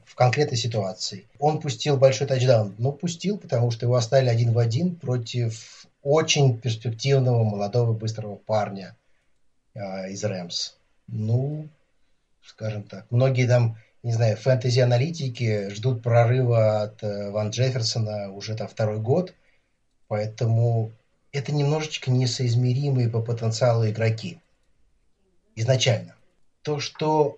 [0.06, 1.28] в конкретной ситуации.
[1.38, 2.76] Он пустил большой тачдаун.
[2.78, 8.95] Ну, пустил, потому что его оставили один в один против очень перспективного, молодого, быстрого парня
[9.74, 10.76] э, из Рэмс.
[11.08, 11.68] Ну,
[12.43, 13.06] скажем так.
[13.10, 19.34] Многие там, не знаю, фэнтези-аналитики ждут прорыва от э, Ван Джефферсона уже там второй год.
[20.08, 20.91] Поэтому
[21.36, 24.40] это немножечко несоизмеримые по потенциалу игроки
[25.56, 26.16] изначально.
[26.62, 27.38] То, что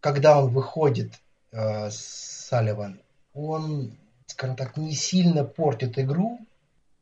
[0.00, 1.12] когда он выходит,
[1.52, 3.00] э, Салливан,
[3.34, 6.40] он, скажем так, не сильно портит игру,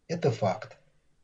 [0.07, 0.77] это факт.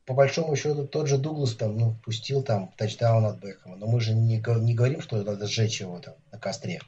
[0.05, 4.01] По большому счету, тот же Дуглас там, ну, пустил там тачдаун от Бекхэма, но мы
[4.01, 6.81] же не, не говорим, что надо сжечь его там на костре.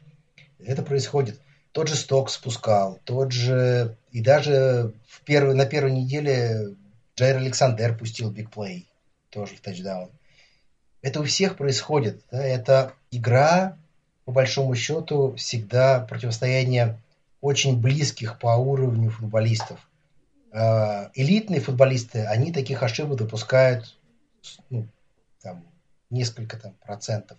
[0.57, 1.39] Это происходит.
[1.71, 3.95] Тот же Сток спускал, тот же...
[4.11, 6.75] И даже в первой, на первой неделе
[7.15, 8.89] Джайр Александр пустил бигплей,
[9.29, 10.09] тоже в тачдаун.
[11.01, 12.23] Это у всех происходит.
[12.31, 12.43] Да?
[12.43, 13.77] Это игра,
[14.25, 16.99] по большому счету, всегда противостояние
[17.41, 19.79] очень близких по уровню футболистов.
[20.51, 23.97] Э, элитные футболисты, они таких ошибок допускают
[24.69, 24.87] ну,
[25.41, 25.65] там,
[26.09, 27.37] несколько там, процентов.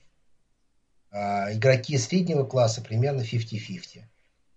[1.11, 4.03] А игроки среднего класса примерно 50-50.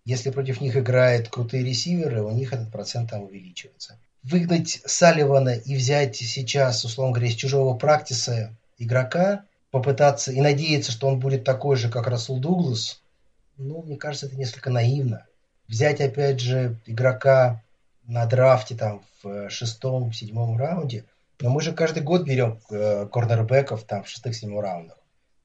[0.05, 3.99] Если против них играют крутые ресиверы, у них этот процент там увеличивается.
[4.30, 11.07] Выгнать Салливана и взять сейчас, условно говоря, из чужого практиса игрока, попытаться и надеяться, что
[11.07, 13.01] он будет такой же, как Расул Дуглас,
[13.57, 15.25] ну, мне кажется, это несколько наивно.
[15.67, 17.63] Взять, опять же, игрока
[18.05, 21.05] на драфте там в шестом, седьмом раунде,
[21.39, 24.97] но мы же каждый год берем э, корнербеков там в шестых-седьмом раундах.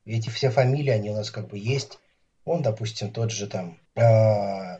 [0.04, 1.98] И эти все фамилии, они у нас как бы есть.
[2.44, 4.78] Он, допустим, тот же там э,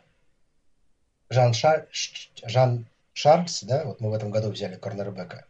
[1.28, 1.86] Жан, Шар...
[2.44, 5.44] Жан Шарльз, да, вот мы в этом году взяли корнербека.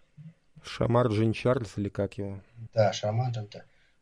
[0.65, 2.41] Шамар Джин Чарльз или как его?
[2.75, 3.49] Да, Шамар Джин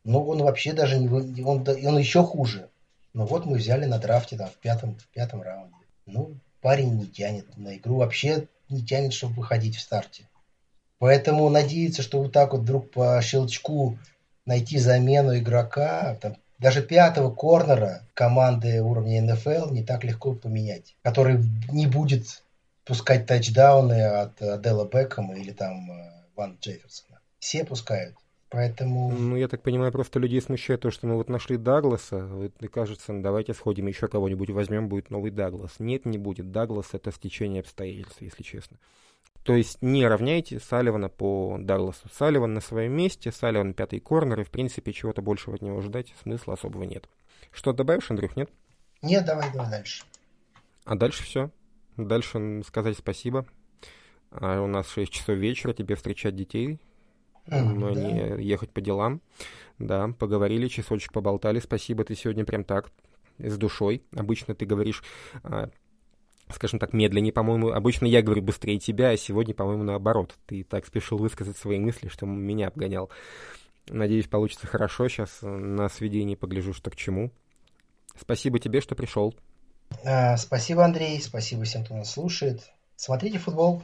[0.05, 1.09] Ну, он вообще даже не...
[1.43, 2.69] Он, он еще хуже.
[3.13, 5.75] Но вот мы взяли на драфте там в пятом, в пятом раунде.
[6.07, 10.29] Ну, парень не тянет на игру, вообще не тянет, чтобы выходить в старте.
[10.99, 13.99] Поэтому надеяться, что вот так вот вдруг по щелчку
[14.47, 21.43] найти замену игрока, там, даже пятого корнера команды уровня НФЛ не так легко поменять, который
[21.73, 22.43] не будет
[22.91, 27.21] пускать тачдауны от Адела Бекхэма или там э, Ван Джефферсона.
[27.39, 28.17] Все пускают.
[28.49, 29.13] Поэтому...
[29.13, 32.29] Ну, я так понимаю, просто людей смущает то, что мы вот нашли Дагласа,
[32.59, 35.79] и кажется, ну, давайте сходим еще кого-нибудь возьмем, будет новый Даглас.
[35.79, 36.51] Нет, не будет.
[36.51, 38.77] Даглас— это стечение обстоятельств, если честно.
[39.45, 42.09] То есть не равняйте Салливана по Дагласу.
[42.13, 46.13] Салливан на своем месте, Салливан пятый корнер, и в принципе чего-то большего от него ждать
[46.21, 47.09] смысла особого нет.
[47.53, 48.51] Что добавишь, Андрюх, нет?
[49.01, 50.03] Нет, давай, давай дальше.
[50.85, 51.53] А дальше все.
[51.97, 53.47] Дальше сказать спасибо.
[54.31, 56.79] А у нас 6 часов вечера, тебе встречать детей,
[57.47, 58.01] но да.
[58.01, 59.21] не ехать по делам.
[59.79, 61.59] Да, поговорили, часочек поболтали.
[61.59, 62.91] Спасибо, ты сегодня прям так,
[63.39, 64.03] с душой.
[64.15, 65.03] Обычно ты говоришь
[65.43, 65.71] а,
[66.55, 67.71] скажем так, медленнее, по-моему.
[67.71, 70.37] Обычно я говорю быстрее тебя, а сегодня, по-моему, наоборот.
[70.47, 73.11] Ты так спешил высказать свои мысли, что меня обгонял.
[73.89, 75.09] Надеюсь, получится хорошо.
[75.09, 77.33] Сейчас на сведении погляжу, что к чему.
[78.19, 79.35] Спасибо тебе, что пришел.
[80.05, 81.21] А, спасибо, Андрей.
[81.21, 82.71] Спасибо всем, кто нас слушает.
[82.97, 83.83] Смотрите футбол.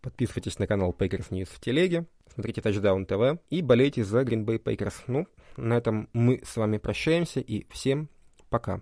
[0.00, 4.60] Подписывайтесь на канал Packers News в телеге, смотрите Touchdown TV и болейте за Green Bay
[4.60, 4.94] Packers.
[5.06, 8.08] Ну, на этом мы с вами прощаемся и всем
[8.50, 8.80] пока.